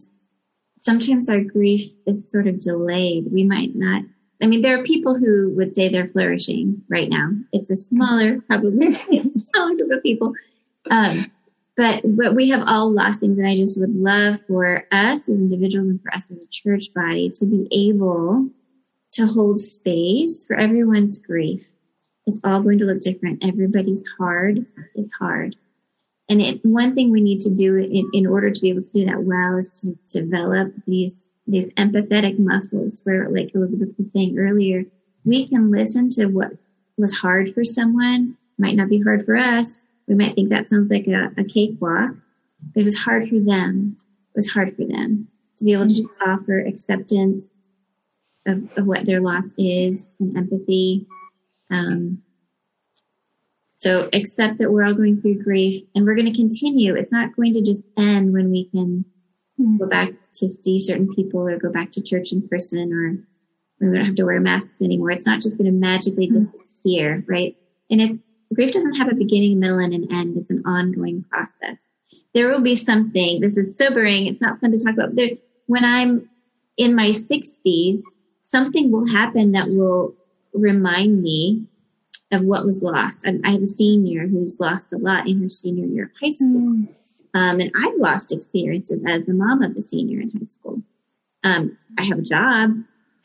sometimes 0.80 1.28
our 1.28 1.40
grief 1.40 1.92
is 2.06 2.24
sort 2.28 2.46
of 2.46 2.60
delayed. 2.60 3.32
We 3.32 3.44
might 3.44 3.74
not 3.74 4.02
I 4.42 4.46
mean, 4.46 4.60
there 4.60 4.78
are 4.78 4.84
people 4.84 5.16
who 5.16 5.50
would 5.56 5.74
say 5.74 5.88
they're 5.88 6.08
flourishing 6.08 6.82
right 6.90 7.08
now. 7.08 7.30
It's 7.52 7.70
a 7.70 7.76
smaller, 7.76 8.40
probably 8.42 8.92
smaller 8.92 9.76
group 9.76 9.90
of 9.92 10.02
people. 10.02 10.34
Um, 10.90 11.30
but, 11.76 12.02
we 12.34 12.48
have 12.50 12.62
all 12.66 12.92
lost 12.92 13.20
things 13.20 13.38
and 13.38 13.46
I 13.46 13.56
just 13.56 13.78
would 13.78 13.94
love 13.94 14.36
for 14.48 14.86
us 14.90 15.20
as 15.20 15.28
individuals 15.28 15.88
and 15.88 16.02
for 16.02 16.14
us 16.14 16.30
as 16.30 16.38
a 16.38 16.48
church 16.50 16.92
body 16.94 17.30
to 17.34 17.46
be 17.46 17.68
able 17.70 18.48
to 19.12 19.26
hold 19.26 19.60
space 19.60 20.46
for 20.46 20.56
everyone's 20.56 21.18
grief. 21.18 21.66
It's 22.26 22.40
all 22.42 22.62
going 22.62 22.78
to 22.78 22.84
look 22.84 23.00
different. 23.00 23.44
Everybody's 23.44 24.02
hard 24.18 24.66
is 24.94 25.08
hard. 25.18 25.56
And 26.28 26.40
it, 26.40 26.64
one 26.64 26.94
thing 26.94 27.10
we 27.10 27.20
need 27.20 27.40
to 27.42 27.54
do 27.54 27.76
in, 27.76 28.10
in 28.12 28.26
order 28.26 28.50
to 28.50 28.60
be 28.60 28.70
able 28.70 28.82
to 28.82 28.92
do 28.92 29.06
that 29.06 29.22
well 29.22 29.58
is 29.58 29.70
to 29.82 30.20
develop 30.20 30.72
these 30.86 31.24
these 31.46 31.72
empathetic 31.74 32.40
muscles 32.40 33.02
where, 33.04 33.28
like 33.30 33.54
Elizabeth 33.54 33.90
was 33.96 34.10
saying 34.12 34.36
earlier, 34.36 34.84
we 35.24 35.46
can 35.46 35.70
listen 35.70 36.08
to 36.10 36.26
what 36.26 36.50
was 36.96 37.14
hard 37.14 37.54
for 37.54 37.62
someone, 37.62 38.36
might 38.58 38.74
not 38.74 38.88
be 38.88 39.00
hard 39.00 39.24
for 39.24 39.36
us. 39.36 39.80
We 40.08 40.14
might 40.14 40.34
think 40.34 40.50
that 40.50 40.68
sounds 40.68 40.90
like 40.90 41.06
a, 41.06 41.32
a 41.36 41.44
cakewalk, 41.44 42.12
but 42.74 42.80
it 42.80 42.84
was 42.84 42.96
hard 42.96 43.28
for 43.28 43.40
them. 43.40 43.96
It 44.34 44.38
was 44.38 44.48
hard 44.48 44.76
for 44.76 44.84
them 44.84 45.28
to 45.58 45.64
be 45.64 45.72
able 45.72 45.88
to 45.88 45.94
just 45.94 46.08
offer 46.24 46.60
acceptance 46.60 47.46
of, 48.46 48.78
of 48.78 48.86
what 48.86 49.06
their 49.06 49.20
loss 49.20 49.44
is 49.58 50.14
and 50.20 50.36
empathy. 50.36 51.06
Um, 51.70 52.22
so 53.78 54.08
accept 54.12 54.58
that 54.58 54.70
we're 54.70 54.84
all 54.84 54.94
going 54.94 55.20
through 55.20 55.42
grief 55.42 55.84
and 55.94 56.04
we're 56.04 56.14
going 56.14 56.32
to 56.32 56.38
continue. 56.38 56.94
It's 56.94 57.12
not 57.12 57.36
going 57.36 57.54
to 57.54 57.62
just 57.62 57.82
end 57.96 58.32
when 58.32 58.50
we 58.50 58.68
can 58.70 59.04
mm-hmm. 59.60 59.76
go 59.78 59.86
back 59.86 60.10
to 60.34 60.48
see 60.48 60.78
certain 60.78 61.12
people 61.14 61.40
or 61.40 61.58
go 61.58 61.70
back 61.70 61.92
to 61.92 62.02
church 62.02 62.32
in 62.32 62.48
person 62.48 62.92
or 62.92 63.18
we 63.80 63.94
don't 63.94 64.06
have 64.06 64.14
to 64.16 64.24
wear 64.24 64.40
masks 64.40 64.80
anymore. 64.80 65.10
It's 65.10 65.26
not 65.26 65.42
just 65.42 65.58
going 65.58 65.70
to 65.70 65.78
magically 65.78 66.28
mm-hmm. 66.28 66.38
disappear, 66.38 67.24
right? 67.26 67.56
And 67.90 68.00
if 68.00 68.18
grief 68.54 68.72
doesn't 68.72 68.94
have 68.94 69.08
a 69.10 69.14
beginning, 69.14 69.58
middle, 69.58 69.78
and 69.78 69.92
an 69.92 70.12
end, 70.12 70.36
it's 70.36 70.50
an 70.50 70.62
ongoing 70.66 71.24
process. 71.30 71.78
There 72.34 72.48
will 72.50 72.60
be 72.60 72.76
something, 72.76 73.40
this 73.40 73.56
is 73.56 73.76
sobering, 73.76 74.26
it's 74.26 74.40
not 74.40 74.60
fun 74.60 74.72
to 74.72 74.82
talk 74.82 74.94
about. 74.94 75.14
There, 75.14 75.30
when 75.66 75.84
I'm 75.84 76.28
in 76.76 76.94
my 76.94 77.10
60s, 77.10 78.00
something 78.42 78.92
will 78.92 79.06
happen 79.06 79.52
that 79.52 79.68
will 79.68 80.14
remind 80.52 81.22
me 81.22 81.66
of 82.32 82.42
what 82.42 82.66
was 82.66 82.82
lost. 82.82 83.26
I, 83.26 83.38
I 83.44 83.52
have 83.52 83.62
a 83.62 83.66
senior 83.66 84.26
who's 84.26 84.60
lost 84.60 84.92
a 84.92 84.98
lot 84.98 85.28
in 85.28 85.42
her 85.42 85.50
senior 85.50 85.86
year 85.86 86.04
of 86.04 86.10
high 86.20 86.30
school. 86.30 86.60
Mm. 86.60 86.88
Um, 87.34 87.60
and 87.60 87.70
I've 87.76 87.98
lost 87.98 88.32
experiences 88.32 89.02
as 89.06 89.24
the 89.24 89.34
mom 89.34 89.62
of 89.62 89.76
a 89.76 89.82
senior 89.82 90.20
in 90.20 90.30
high 90.30 90.48
school. 90.48 90.82
Um, 91.44 91.76
I 91.98 92.04
have 92.04 92.18
a 92.18 92.22
job, 92.22 92.70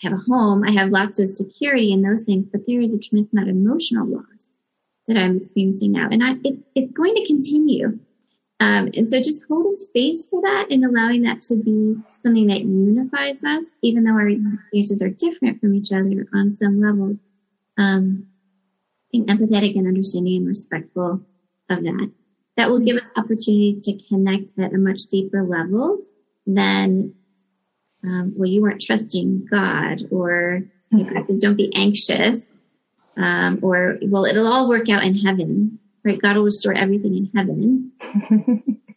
I 0.03 0.09
have 0.09 0.13
a 0.13 0.17
home, 0.17 0.63
I 0.63 0.71
have 0.71 0.89
lots 0.89 1.19
of 1.19 1.29
security 1.29 1.93
and 1.93 2.03
those 2.03 2.23
things, 2.23 2.45
but 2.51 2.61
there 2.67 2.81
is 2.81 2.93
a 2.93 2.99
tremendous 2.99 3.31
amount 3.31 3.49
of 3.49 3.55
emotional 3.55 4.07
loss 4.07 4.25
that 5.13 5.19
I'm 5.19 5.37
experiencing 5.37 5.91
now. 5.91 6.07
And 6.11 6.23
I, 6.23 6.33
it, 6.43 6.57
it's 6.75 6.91
going 6.93 7.15
to 7.15 7.25
continue. 7.25 7.99
Um, 8.59 8.89
and 8.95 9.09
so 9.09 9.21
just 9.21 9.45
holding 9.47 9.77
space 9.77 10.27
for 10.27 10.41
that 10.41 10.67
and 10.69 10.85
allowing 10.85 11.23
that 11.23 11.41
to 11.43 11.55
be 11.55 11.95
something 12.21 12.47
that 12.47 12.61
unifies 12.61 13.43
us, 13.43 13.77
even 13.81 14.03
though 14.03 14.11
our 14.11 14.29
experiences 14.29 15.01
are 15.01 15.09
different 15.09 15.59
from 15.59 15.73
each 15.73 15.91
other 15.91 16.27
on 16.33 16.51
some 16.51 16.79
levels. 16.79 17.17
Um, 17.77 18.27
being 19.11 19.25
empathetic 19.25 19.77
and 19.77 19.87
understanding 19.87 20.37
and 20.37 20.47
respectful 20.47 21.21
of 21.69 21.83
that 21.83 22.11
that 22.57 22.69
will 22.69 22.79
give 22.79 22.97
us 22.97 23.09
opportunity 23.15 23.79
to 23.83 23.97
connect 24.07 24.51
at 24.59 24.73
a 24.73 24.77
much 24.77 25.01
deeper 25.09 25.43
level 25.43 25.99
than 26.45 27.13
um, 28.03 28.33
well 28.35 28.49
you 28.49 28.61
weren't 28.61 28.81
trusting 28.81 29.47
god 29.49 30.01
or 30.11 30.63
mm-hmm. 30.93 31.37
don't 31.37 31.55
be 31.55 31.71
anxious 31.75 32.45
um, 33.17 33.59
or 33.61 33.97
well 34.03 34.25
it'll 34.25 34.51
all 34.51 34.69
work 34.69 34.89
out 34.89 35.03
in 35.03 35.15
heaven 35.15 35.79
right 36.03 36.21
god 36.21 36.35
will 36.35 36.43
restore 36.43 36.73
everything 36.73 37.15
in 37.15 37.31
heaven 37.35 37.91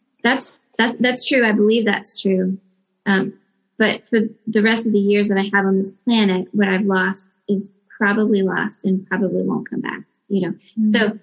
that's 0.23 0.57
that, 0.77 0.95
that's 0.99 1.25
true 1.25 1.47
i 1.47 1.51
believe 1.51 1.85
that's 1.85 2.19
true 2.19 2.57
um, 3.05 3.33
but 3.77 4.07
for 4.09 4.19
the 4.47 4.61
rest 4.61 4.87
of 4.87 4.93
the 4.93 4.99
years 4.99 5.27
that 5.27 5.37
i 5.37 5.49
have 5.53 5.65
on 5.65 5.77
this 5.77 5.91
planet 5.91 6.47
what 6.51 6.67
i've 6.67 6.85
lost 6.85 7.31
is 7.47 7.71
probably 7.97 8.41
lost 8.41 8.83
and 8.83 9.07
probably 9.07 9.41
won't 9.41 9.69
come 9.69 9.81
back 9.81 10.01
you 10.27 10.41
know 10.41 10.53
mm-hmm. 10.77 10.87
so 10.87 11.17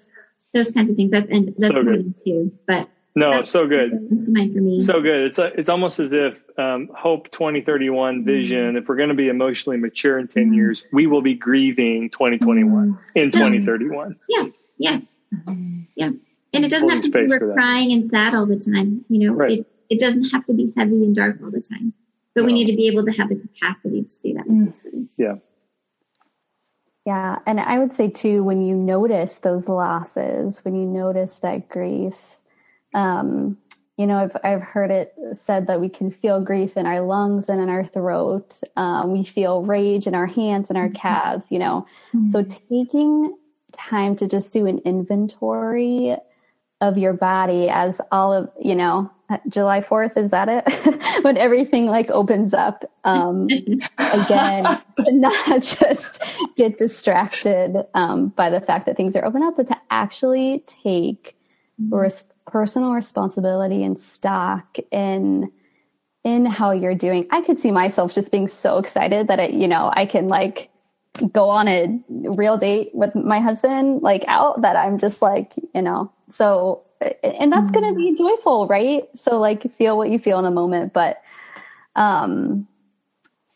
those 0.53 0.73
kinds 0.73 0.91
of 0.91 0.97
things. 0.97 1.11
That's 1.11 1.31
and 1.31 1.55
that's 1.59 1.77
so 1.77 2.05
too. 2.25 2.53
But 2.67 2.89
no, 3.15 3.45
so 3.45 3.67
good. 3.67 4.09
That's 4.11 4.29
mine 4.29 4.53
for 4.55 4.61
me. 4.61 4.81
So 4.81 5.01
good. 5.01 5.27
It's 5.27 5.39
a, 5.39 5.47
it's 5.59 5.69
almost 5.69 6.01
as 6.01 6.13
if 6.13 6.41
um, 6.59 6.89
Hope 6.97 7.31
2031 7.31 8.15
mm-hmm. 8.15 8.25
vision. 8.25 8.59
Mm-hmm. 8.59 8.77
If 8.79 8.89
we're 8.89 8.97
going 8.97 9.11
to 9.11 9.15
be 9.15 9.29
emotionally 9.29 9.77
mature 9.77 10.19
in 10.19 10.29
10 10.29 10.45
mm-hmm. 10.45 10.55
years, 10.55 10.85
we 10.93 11.07
will 11.07 11.23
be 11.23 11.35
grieving 11.35 12.11
2021 12.11 12.93
mm-hmm. 12.93 13.19
in 13.19 13.31
2031. 13.31 14.17
Yeah, 14.29 14.45
yeah, 14.79 14.99
yeah. 15.95 16.11
And 16.55 16.65
it 16.65 16.71
doesn't 16.71 16.89
have 16.89 17.03
to 17.03 17.11
be 17.11 17.27
we're 17.27 17.53
crying 17.55 17.93
and 17.93 18.07
sad 18.11 18.35
all 18.35 18.47
the 18.47 18.59
time. 18.59 19.05
You 19.09 19.29
know, 19.29 19.35
right. 19.35 19.59
it 19.61 19.67
it 19.91 19.99
doesn't 19.99 20.31
have 20.31 20.45
to 20.47 20.55
be 20.55 20.73
heavy 20.77 21.05
and 21.05 21.15
dark 21.15 21.39
all 21.43 21.51
the 21.51 21.61
time. 21.61 21.93
But 22.35 22.43
no. 22.43 22.47
we 22.47 22.55
need 22.55 22.67
to 22.67 22.77
be 22.77 22.89
able 22.89 23.05
to 23.05 23.13
have 23.13 23.29
the 23.29 23.37
capacity 23.37 24.05
to 24.05 24.23
do 24.23 24.35
that. 24.35 24.47
Mm. 24.47 25.09
Yeah. 25.19 25.35
Yeah. 27.05 27.39
And 27.47 27.61
I 27.61 27.79
would 27.79 27.93
say 27.93 28.09
too, 28.09 28.43
when 28.43 28.63
you 28.63 28.75
notice 28.75 29.39
those 29.39 29.69
losses, 29.69 30.65
when 30.65 30.75
you 30.75 30.87
notice 30.87 31.39
that 31.41 31.69
grief, 31.69 32.15
um, 32.95 33.57
you 33.99 34.07
know, 34.07 34.17
I've, 34.17 34.37
I've 34.43 34.63
heard 34.63 34.91
it 34.91 35.15
said 35.35 35.67
that 35.67 35.81
we 35.81 35.89
can 35.89 36.11
feel 36.11 36.41
grief 36.41 36.77
in 36.77 36.87
our 36.87 37.01
lungs 37.01 37.49
and 37.49 37.61
in 37.61 37.69
our 37.69 37.85
throat. 37.85 38.59
Um, 38.77 39.13
we 39.13 39.23
feel 39.23 39.63
rage 39.63 40.07
in 40.07 40.15
our 40.15 40.27
hands 40.27 40.71
and 40.71 40.79
our 40.79 40.87
mm-hmm. 40.89 40.97
calves, 40.97 41.51
you 41.51 41.59
know. 41.59 41.87
Mm-hmm. 42.15 42.31
So 42.31 42.43
taking 42.43 43.37
time 43.73 44.17
to 44.17 44.27
just 44.27 44.53
do 44.53 44.67
an 44.67 44.79
inventory 44.85 46.17
of 46.81 46.99
your 46.99 47.13
body 47.13 47.69
as 47.69 48.01
all 48.11 48.33
of, 48.33 48.51
you 48.61 48.75
know, 48.75 49.11
July 49.49 49.81
4th, 49.81 50.17
is 50.17 50.31
that 50.31 50.49
it? 50.49 51.23
when 51.25 51.37
everything 51.37 51.87
like 51.87 52.11
opens 52.11 52.53
up 52.53 52.85
um, 53.05 53.47
again, 53.99 54.65
not 54.99 55.63
just 55.63 56.23
get 56.57 56.79
distracted 56.79 57.87
um, 57.95 58.29
by 58.29 58.51
the 58.51 58.61
fact 58.61 58.87
that 58.87 58.97
things 58.97 59.15
are 59.17 59.25
open 59.25 59.43
up, 59.43 59.57
but 59.57 59.69
to 59.69 59.77
actually 59.91 60.65
take 60.67 61.37
res- 61.91 62.25
personal 62.47 62.93
responsibility 62.93 63.85
and 63.85 63.99
stock 63.99 64.77
in 64.91 65.51
in 66.25 66.47
how 66.47 66.71
you're 66.71 66.95
doing. 66.95 67.27
I 67.31 67.41
could 67.43 67.59
see 67.59 67.73
myself 67.73 68.15
just 68.15 68.31
being 68.31 68.47
so 68.47 68.79
excited 68.79 69.27
that 69.29 69.41
it, 69.41 69.53
you 69.53 69.67
know, 69.67 69.93
I 69.95 70.07
can 70.07 70.29
like 70.29 70.69
go 71.33 71.49
on 71.51 71.69
a 71.69 72.01
real 72.09 72.57
date 72.57 72.91
with 72.95 73.15
my 73.15 73.41
husband, 73.41 74.03
like 74.03 74.25
out 74.29 74.63
that 74.63 74.77
I'm 74.77 74.99
just 74.99 75.21
like, 75.21 75.55
you 75.75 75.83
know, 75.83 76.13
so 76.31 76.83
and 77.23 77.53
that's 77.53 77.71
mm. 77.71 77.75
going 77.75 77.93
to 77.93 77.97
be 77.97 78.17
joyful, 78.17 78.67
right? 78.69 79.09
So 79.17 79.39
like 79.39 79.71
feel 79.75 79.97
what 79.97 80.11
you 80.11 80.19
feel 80.19 80.39
in 80.39 80.45
the 80.45 80.51
moment. 80.51 80.93
But 80.93 81.21
um, 81.97 82.69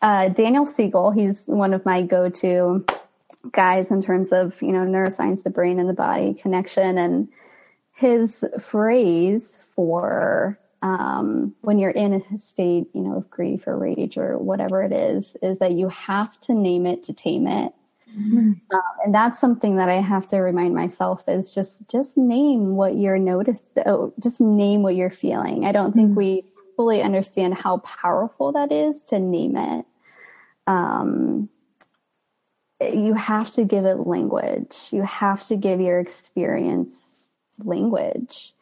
uh, 0.02 0.28
Daniel 0.30 0.66
Siegel, 0.66 1.10
he's 1.10 1.42
one 1.46 1.72
of 1.72 1.84
my 1.86 2.02
go-to 2.02 2.84
guys 3.52 3.90
in 3.90 4.02
terms 4.02 4.32
of 4.32 4.60
you 4.60 4.72
know 4.72 4.80
neuroscience, 4.80 5.42
the 5.42 5.50
brain 5.50 5.78
and 5.78 5.88
the 5.88 5.94
body 5.94 6.34
connection, 6.34 6.98
and 6.98 7.28
his 7.96 8.44
phrase 8.60 9.58
for 9.74 10.58
um, 10.82 11.54
when 11.62 11.78
you're 11.78 11.90
in 11.90 12.12
a 12.12 12.38
state, 12.38 12.88
you 12.92 13.00
know, 13.00 13.16
of 13.16 13.30
grief 13.30 13.66
or 13.66 13.78
rage 13.78 14.18
or 14.18 14.38
whatever 14.38 14.82
it 14.82 14.92
is, 14.92 15.34
is 15.42 15.58
that 15.58 15.72
you 15.72 15.88
have 15.88 16.38
to 16.42 16.52
name 16.52 16.86
it 16.86 17.02
to 17.04 17.14
tame 17.14 17.46
it. 17.46 17.72
Mm-hmm. 18.16 18.52
Um, 18.70 18.82
and 19.04 19.14
that's 19.14 19.38
something 19.38 19.76
that 19.76 19.88
I 19.88 20.00
have 20.00 20.26
to 20.28 20.38
remind 20.38 20.74
myself 20.74 21.24
is 21.26 21.54
just 21.54 21.88
just 21.88 22.16
name 22.16 22.76
what 22.76 22.96
you're 22.96 23.18
noticed. 23.18 23.66
Oh, 23.86 24.12
just 24.20 24.40
name 24.40 24.82
what 24.82 24.94
you're 24.94 25.10
feeling. 25.10 25.64
I 25.64 25.72
don't 25.72 25.94
think 25.94 26.08
mm-hmm. 26.10 26.18
we 26.18 26.44
fully 26.76 27.02
understand 27.02 27.54
how 27.54 27.78
powerful 27.78 28.52
that 28.52 28.70
is 28.70 28.96
to 29.06 29.18
name 29.18 29.56
it. 29.56 29.86
Um, 30.66 31.48
you 32.80 33.14
have 33.14 33.50
to 33.52 33.64
give 33.64 33.86
it 33.86 34.06
language. 34.06 34.88
You 34.90 35.02
have 35.02 35.46
to 35.46 35.56
give 35.56 35.80
your 35.80 35.98
experience 35.98 37.05
language. 37.64 38.52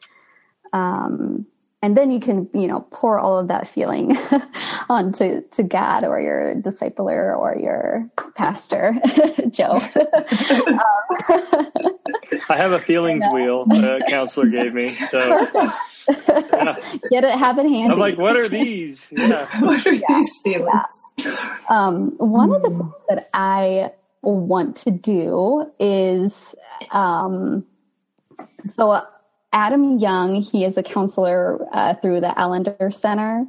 Um, 0.73 1.45
and 1.85 1.95
then 1.95 2.09
you 2.09 2.19
can 2.19 2.49
you 2.51 2.67
know 2.67 2.85
pour 2.89 3.19
all 3.19 3.37
of 3.37 3.47
that 3.47 3.67
feeling 3.67 4.17
onto 4.89 5.41
to 5.51 5.61
god 5.61 6.03
or 6.03 6.19
your 6.19 6.55
discipler 6.55 7.37
or 7.37 7.55
your 7.61 8.09
pastor 8.33 8.95
joe 9.49 9.73
um, 9.73 10.79
i 12.49 12.57
have 12.57 12.71
a 12.71 12.81
feelings 12.81 13.23
and, 13.23 13.31
uh, 13.31 13.35
wheel 13.35 13.65
a 13.71 13.99
counselor 14.09 14.47
gave 14.47 14.73
me 14.73 14.89
so 14.89 15.47
yeah. 15.53 16.75
get 17.11 17.23
it 17.23 17.37
have 17.37 17.59
it 17.59 17.69
handy 17.69 17.93
i'm 17.93 17.99
like 17.99 18.17
what 18.17 18.35
are 18.35 18.49
these 18.49 19.07
yeah. 19.15 19.47
what 19.61 19.85
are 19.85 19.93
yeah. 19.93 20.01
these 20.09 20.39
feelings 20.43 21.03
yeah. 21.17 21.57
um, 21.69 22.15
one 22.17 22.49
mm. 22.49 22.55
of 22.55 22.61
the 22.63 22.69
things 22.69 22.93
that 23.09 23.29
i 23.35 23.91
want 24.23 24.75
to 24.75 24.89
do 24.89 25.71
is 25.79 26.33
um, 26.89 27.63
so 28.65 29.01
Adam 29.53 29.99
Young, 29.99 30.41
he 30.41 30.65
is 30.65 30.77
a 30.77 30.83
counselor 30.83 31.65
uh, 31.71 31.93
through 31.95 32.21
the 32.21 32.33
Allender 32.41 32.91
Center. 32.91 33.45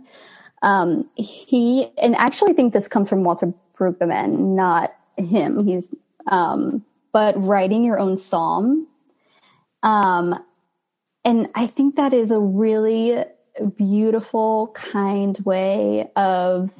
Um, 0.62 1.08
he, 1.16 1.90
and 1.98 2.14
actually 2.16 2.52
I 2.52 2.54
think 2.54 2.72
this 2.72 2.88
comes 2.88 3.08
from 3.08 3.24
Walter 3.24 3.52
Brueggemann, 3.78 4.54
not 4.54 4.94
him. 5.16 5.66
He's, 5.66 5.90
um, 6.28 6.84
but 7.12 7.40
writing 7.42 7.84
your 7.84 7.98
own 7.98 8.18
psalm. 8.18 8.86
Um, 9.82 10.42
and 11.24 11.48
I 11.54 11.66
think 11.66 11.96
that 11.96 12.14
is 12.14 12.30
a 12.30 12.38
really 12.38 13.24
beautiful, 13.76 14.68
kind 14.74 15.38
way 15.40 16.10
of 16.14 16.70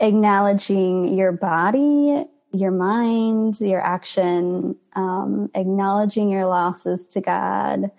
acknowledging 0.00 1.16
your 1.16 1.32
body, 1.32 2.24
your 2.52 2.70
mind, 2.70 3.60
your 3.60 3.80
action, 3.80 4.76
um, 4.96 5.50
acknowledging 5.54 6.30
your 6.30 6.46
losses 6.46 7.06
to 7.08 7.20
God. 7.20 7.90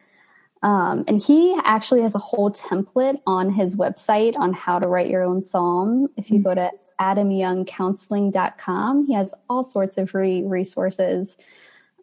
Um, 0.63 1.03
and 1.07 1.21
he 1.21 1.55
actually 1.63 2.01
has 2.01 2.15
a 2.15 2.19
whole 2.19 2.51
template 2.51 3.21
on 3.27 3.51
his 3.51 3.75
website 3.75 4.35
on 4.35 4.53
how 4.53 4.79
to 4.79 4.87
write 4.87 5.09
your 5.09 5.23
own 5.23 5.43
psalm. 5.43 6.07
If 6.17 6.31
you 6.31 6.39
go 6.39 6.55
to 6.55 6.71
adamyoungcounseling.com, 6.99 9.05
he 9.05 9.13
has 9.13 9.35
all 9.49 9.63
sorts 9.63 9.97
of 9.97 10.09
free 10.09 10.41
resources. 10.43 11.37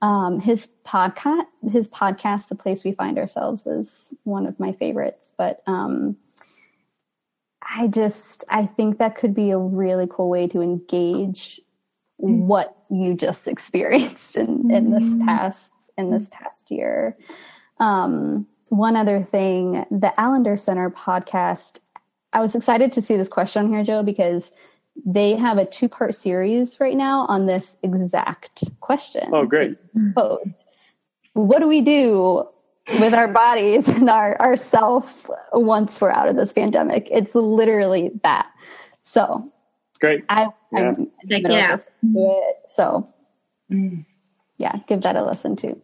Um, 0.02 0.40
his 0.40 0.68
podcast, 0.86 1.46
his 1.70 1.88
podcast, 1.88 2.48
The 2.48 2.54
Place 2.54 2.84
We 2.84 2.92
Find 2.92 3.18
Ourselves, 3.18 3.66
is 3.66 3.90
one 4.22 4.46
of 4.46 4.60
my 4.60 4.72
favorites. 4.72 5.32
But 5.36 5.62
um, 5.66 6.16
I 7.62 7.88
just, 7.88 8.44
I 8.48 8.66
think 8.66 8.98
that 8.98 9.16
could 9.16 9.34
be 9.34 9.50
a 9.50 9.58
really 9.58 10.06
cool 10.08 10.28
way 10.28 10.46
to 10.48 10.60
engage 10.60 11.60
mm. 12.22 12.38
what 12.38 12.83
you 12.94 13.14
just 13.14 13.48
experienced 13.48 14.36
in, 14.36 14.70
in 14.70 14.90
this 14.90 15.04
mm. 15.04 15.24
past, 15.24 15.72
in 15.96 16.10
this 16.10 16.28
past 16.30 16.70
year. 16.70 17.16
Um, 17.78 18.46
one 18.68 18.96
other 18.96 19.22
thing, 19.22 19.84
the 19.90 20.12
Allender 20.18 20.56
Center 20.56 20.90
podcast, 20.90 21.78
I 22.32 22.40
was 22.40 22.54
excited 22.54 22.92
to 22.92 23.02
see 23.02 23.16
this 23.16 23.28
question 23.28 23.68
here, 23.68 23.84
Joe, 23.84 24.02
because 24.02 24.50
they 25.04 25.34
have 25.36 25.58
a 25.58 25.66
two 25.66 25.88
part 25.88 26.14
series 26.14 26.78
right 26.80 26.96
now 26.96 27.26
on 27.26 27.46
this 27.46 27.76
exact 27.82 28.64
question. 28.80 29.28
Oh, 29.32 29.44
great. 29.44 29.76
Both. 29.94 30.48
What 31.34 31.60
do 31.60 31.66
we 31.66 31.80
do 31.80 32.48
with 33.00 33.14
our 33.14 33.28
bodies 33.28 33.88
and 33.88 34.08
our, 34.08 34.36
our 34.40 34.56
self 34.56 35.28
once 35.52 36.00
we're 36.00 36.10
out 36.10 36.28
of 36.28 36.36
this 36.36 36.52
pandemic? 36.52 37.08
It's 37.10 37.34
literally 37.34 38.12
that. 38.22 38.46
So 39.02 39.52
great. 40.04 40.24
I, 40.28 40.48
yeah. 40.72 40.78
I'm 40.80 41.10
yeah. 41.24 41.76
It, 42.02 42.56
so 42.74 43.08
mm. 43.70 44.04
yeah, 44.58 44.76
give 44.86 45.02
that 45.02 45.16
a 45.16 45.24
listen 45.24 45.56
too. 45.56 45.80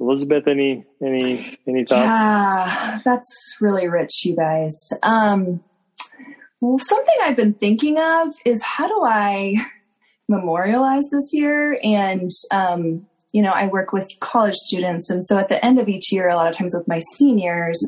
Elizabeth, 0.00 0.46
any 0.48 0.84
any 1.02 1.58
any 1.66 1.84
thoughts? 1.84 2.06
Yeah, 2.06 3.00
that's 3.04 3.56
really 3.60 3.88
rich, 3.88 4.24
you 4.24 4.36
guys. 4.36 4.76
Um, 5.02 5.62
well, 6.60 6.78
something 6.78 7.14
I've 7.22 7.36
been 7.36 7.54
thinking 7.54 7.98
of 7.98 8.34
is 8.44 8.62
how 8.62 8.88
do 8.88 9.04
I 9.04 9.56
memorialize 10.28 11.04
this 11.10 11.30
year? 11.32 11.78
And 11.82 12.30
um, 12.50 13.06
you 13.32 13.42
know, 13.42 13.52
I 13.52 13.68
work 13.68 13.92
with 13.92 14.08
college 14.20 14.56
students, 14.56 15.10
and 15.10 15.24
so 15.24 15.38
at 15.38 15.48
the 15.48 15.64
end 15.64 15.78
of 15.78 15.88
each 15.88 16.12
year, 16.12 16.28
a 16.28 16.36
lot 16.36 16.48
of 16.48 16.56
times 16.56 16.74
with 16.74 16.88
my 16.88 17.00
seniors, 17.14 17.80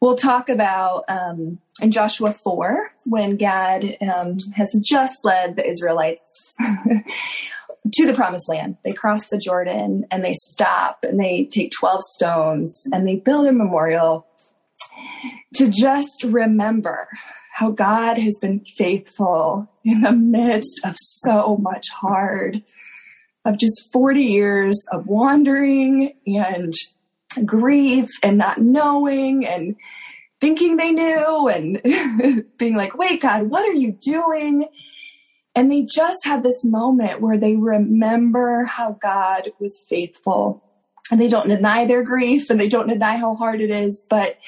we'll 0.00 0.16
talk 0.16 0.48
about 0.48 1.04
um, 1.08 1.58
in 1.80 1.90
Joshua 1.90 2.32
four 2.32 2.92
when 3.04 3.36
Gad 3.36 3.96
um, 4.00 4.36
has 4.54 4.78
just 4.84 5.24
led 5.24 5.56
the 5.56 5.68
Israelites 5.68 6.54
to 7.92 8.06
the 8.06 8.14
promised 8.14 8.48
land. 8.48 8.76
They 8.84 8.92
cross 8.92 9.28
the 9.28 9.38
Jordan 9.38 10.06
and 10.10 10.24
they 10.24 10.34
stop 10.34 11.00
and 11.02 11.18
they 11.20 11.48
take 11.50 11.72
12 11.78 12.02
stones 12.02 12.84
and 12.92 13.06
they 13.06 13.16
build 13.16 13.46
a 13.46 13.52
memorial 13.52 14.26
to 15.54 15.68
just 15.68 16.24
remember 16.24 17.08
how 17.54 17.70
God 17.70 18.18
has 18.18 18.38
been 18.40 18.60
faithful 18.76 19.70
in 19.82 20.02
the 20.02 20.12
midst 20.12 20.80
of 20.84 20.94
so 20.98 21.56
much 21.56 21.86
hard, 21.90 22.62
of 23.46 23.58
just 23.58 23.90
40 23.92 24.20
years 24.20 24.84
of 24.92 25.06
wandering 25.06 26.12
and 26.26 26.74
grief 27.44 28.08
and 28.22 28.38
not 28.38 28.60
knowing 28.60 29.46
and 29.46 29.76
thinking 30.40 30.76
they 30.76 30.92
knew 30.92 31.48
and 31.48 31.80
being 32.58 32.76
like, 32.76 32.96
wait, 32.96 33.22
God, 33.22 33.44
what 33.44 33.68
are 33.68 33.72
you 33.72 33.92
doing? 33.92 34.66
And 35.54 35.72
they 35.72 35.82
just 35.82 36.24
had 36.24 36.42
this 36.42 36.64
moment 36.64 37.22
where 37.22 37.38
they 37.38 37.56
remember 37.56 38.64
how 38.64 38.98
God 39.00 39.50
was 39.58 39.84
faithful. 39.88 40.62
And 41.10 41.20
they 41.20 41.28
don't 41.28 41.48
deny 41.48 41.86
their 41.86 42.02
grief 42.02 42.50
and 42.50 42.58
they 42.58 42.68
don't 42.68 42.88
deny 42.88 43.16
how 43.16 43.36
hard 43.36 43.60
it 43.60 43.70
is, 43.70 44.04
but 44.10 44.38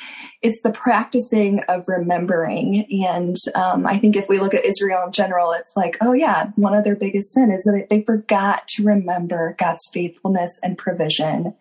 it's 0.42 0.60
the 0.62 0.72
practicing 0.72 1.60
of 1.68 1.84
remembering. 1.86 3.04
And 3.06 3.36
um, 3.54 3.86
I 3.86 3.98
think 3.98 4.16
if 4.16 4.28
we 4.28 4.40
look 4.40 4.54
at 4.54 4.64
Israel 4.64 5.04
in 5.06 5.12
general, 5.12 5.52
it's 5.52 5.72
like, 5.76 5.96
oh, 6.00 6.12
yeah, 6.12 6.50
one 6.56 6.74
of 6.74 6.82
their 6.82 6.96
biggest 6.96 7.32
sin 7.32 7.52
is 7.52 7.62
that 7.62 7.86
they 7.88 8.02
forgot 8.02 8.66
to 8.70 8.84
remember 8.84 9.54
God's 9.56 9.88
faithfulness 9.94 10.58
and 10.62 10.76
provision. 10.76 11.54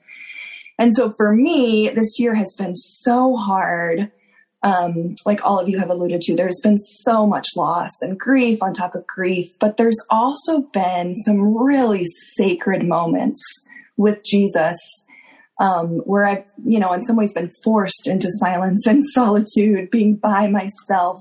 And 0.79 0.95
so 0.95 1.11
for 1.11 1.33
me, 1.33 1.89
this 1.89 2.19
year 2.19 2.35
has 2.35 2.55
been 2.57 2.75
so 2.75 3.35
hard 3.35 4.11
um, 4.63 5.15
like 5.25 5.45
all 5.45 5.59
of 5.59 5.69
you 5.69 5.79
have 5.79 5.89
alluded 5.89 6.21
to, 6.21 6.35
there's 6.35 6.59
been 6.61 6.77
so 6.77 7.27
much 7.27 7.47
loss 7.55 7.91
and 8.01 8.19
grief 8.19 8.61
on 8.61 8.73
top 8.73 8.95
of 8.95 9.05
grief, 9.05 9.51
but 9.59 9.77
there's 9.77 9.99
also 10.09 10.61
been 10.73 11.13
some 11.15 11.55
really 11.57 12.03
sacred 12.35 12.85
moments 12.85 13.41
with 13.97 14.19
Jesus 14.25 14.77
um, 15.59 15.99
where 16.05 16.25
I've, 16.25 16.45
you 16.63 16.79
know, 16.79 16.93
in 16.93 17.03
some 17.03 17.15
ways 17.15 17.33
been 17.33 17.51
forced 17.63 18.07
into 18.07 18.29
silence 18.31 18.85
and 18.87 19.03
solitude, 19.13 19.89
being 19.89 20.15
by 20.15 20.47
myself. 20.47 21.19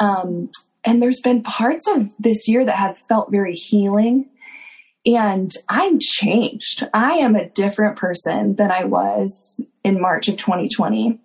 Um, 0.00 0.50
and 0.84 1.02
there's 1.02 1.20
been 1.20 1.42
parts 1.42 1.86
of 1.88 2.10
this 2.18 2.48
year 2.48 2.64
that 2.64 2.76
have 2.76 2.98
felt 3.08 3.30
very 3.30 3.54
healing. 3.54 4.30
And 5.14 5.50
I'm 5.68 5.98
changed. 6.00 6.86
I 6.92 7.14
am 7.14 7.34
a 7.34 7.48
different 7.48 7.96
person 7.96 8.56
than 8.56 8.70
I 8.70 8.84
was 8.84 9.60
in 9.82 10.00
March 10.00 10.28
of 10.28 10.36
2020 10.36 11.18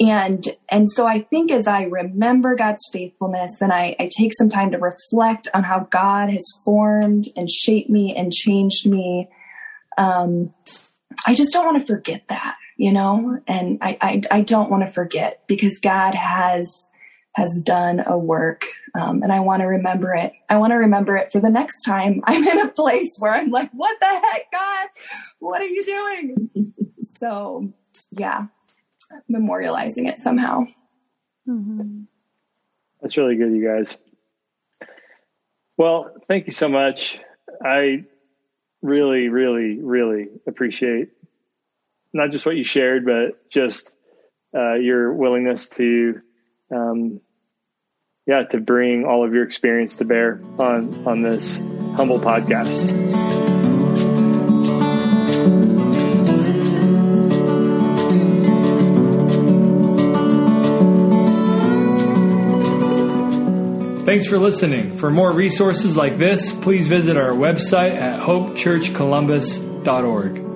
and 0.00 0.48
and 0.70 0.90
so 0.90 1.06
i 1.06 1.20
think 1.20 1.52
as 1.52 1.66
i 1.66 1.82
remember 1.82 2.56
god's 2.56 2.88
faithfulness 2.90 3.60
and 3.60 3.72
I, 3.72 3.94
I, 4.00 4.08
take 4.16 4.32
some 4.34 4.48
time 4.48 4.70
to 4.72 4.78
reflect 4.78 5.48
on 5.52 5.62
how 5.62 5.80
god 5.90 6.30
has 6.30 6.44
formed 6.64 7.28
and 7.36 7.50
shaped 7.50 7.90
me 7.90 8.16
and 8.16 8.32
changed 8.32 8.88
me 8.88 9.28
um, 9.98 10.54
i 11.26 11.34
just 11.34 11.52
don't 11.52 11.66
want 11.66 11.78
to 11.78 11.86
forget 11.86 12.26
that 12.28 12.56
you 12.76 12.92
know 12.92 13.40
and 13.46 13.78
i 13.82 13.98
i, 14.00 14.20
I 14.30 14.40
don't 14.40 14.70
want 14.70 14.86
to 14.86 14.92
forget 14.92 15.42
because 15.46 15.78
god 15.78 16.14
has 16.14 16.86
has 17.34 17.62
done 17.64 18.02
a 18.06 18.18
work 18.18 18.64
um, 18.94 19.22
and 19.22 19.32
i 19.32 19.40
want 19.40 19.60
to 19.60 19.66
remember 19.66 20.14
it 20.14 20.32
i 20.48 20.56
want 20.56 20.72
to 20.72 20.76
remember 20.76 21.16
it 21.16 21.30
for 21.30 21.40
the 21.40 21.50
next 21.50 21.82
time 21.82 22.20
i'm 22.26 22.46
in 22.46 22.60
a 22.60 22.68
place 22.68 23.16
where 23.18 23.32
i'm 23.32 23.50
like 23.50 23.70
what 23.72 23.98
the 24.00 24.06
heck 24.06 24.50
god 24.52 24.88
what 25.38 25.60
are 25.60 25.66
you 25.66 25.84
doing 25.84 26.72
so 27.18 27.72
yeah 28.12 28.46
memorializing 29.30 30.08
it 30.08 30.18
somehow. 30.20 30.64
Mm-hmm. 31.48 32.02
That's 33.00 33.16
really 33.16 33.36
good, 33.36 33.52
you 33.52 33.66
guys. 33.66 33.96
Well, 35.76 36.14
thank 36.28 36.46
you 36.46 36.52
so 36.52 36.68
much. 36.68 37.18
I 37.64 38.04
really, 38.82 39.28
really, 39.28 39.78
really 39.80 40.28
appreciate 40.46 41.08
not 42.12 42.30
just 42.30 42.44
what 42.44 42.56
you 42.56 42.64
shared, 42.64 43.04
but 43.04 43.50
just 43.50 43.92
uh, 44.54 44.74
your 44.74 45.12
willingness 45.12 45.68
to, 45.68 46.20
um, 46.70 47.20
yeah, 48.26 48.44
to 48.44 48.60
bring 48.60 49.04
all 49.04 49.24
of 49.24 49.34
your 49.34 49.42
experience 49.44 49.96
to 49.96 50.04
bear 50.04 50.40
on 50.58 51.06
on 51.06 51.22
this 51.22 51.56
humble 51.96 52.20
podcast. 52.20 53.08
Thanks 64.04 64.26
for 64.26 64.38
listening. 64.38 64.96
For 64.96 65.10
more 65.10 65.30
resources 65.30 65.96
like 65.96 66.16
this, 66.16 66.52
please 66.52 66.88
visit 66.88 67.16
our 67.16 67.30
website 67.30 67.94
at 67.94 68.18
hopechurchcolumbus.org. 68.20 70.49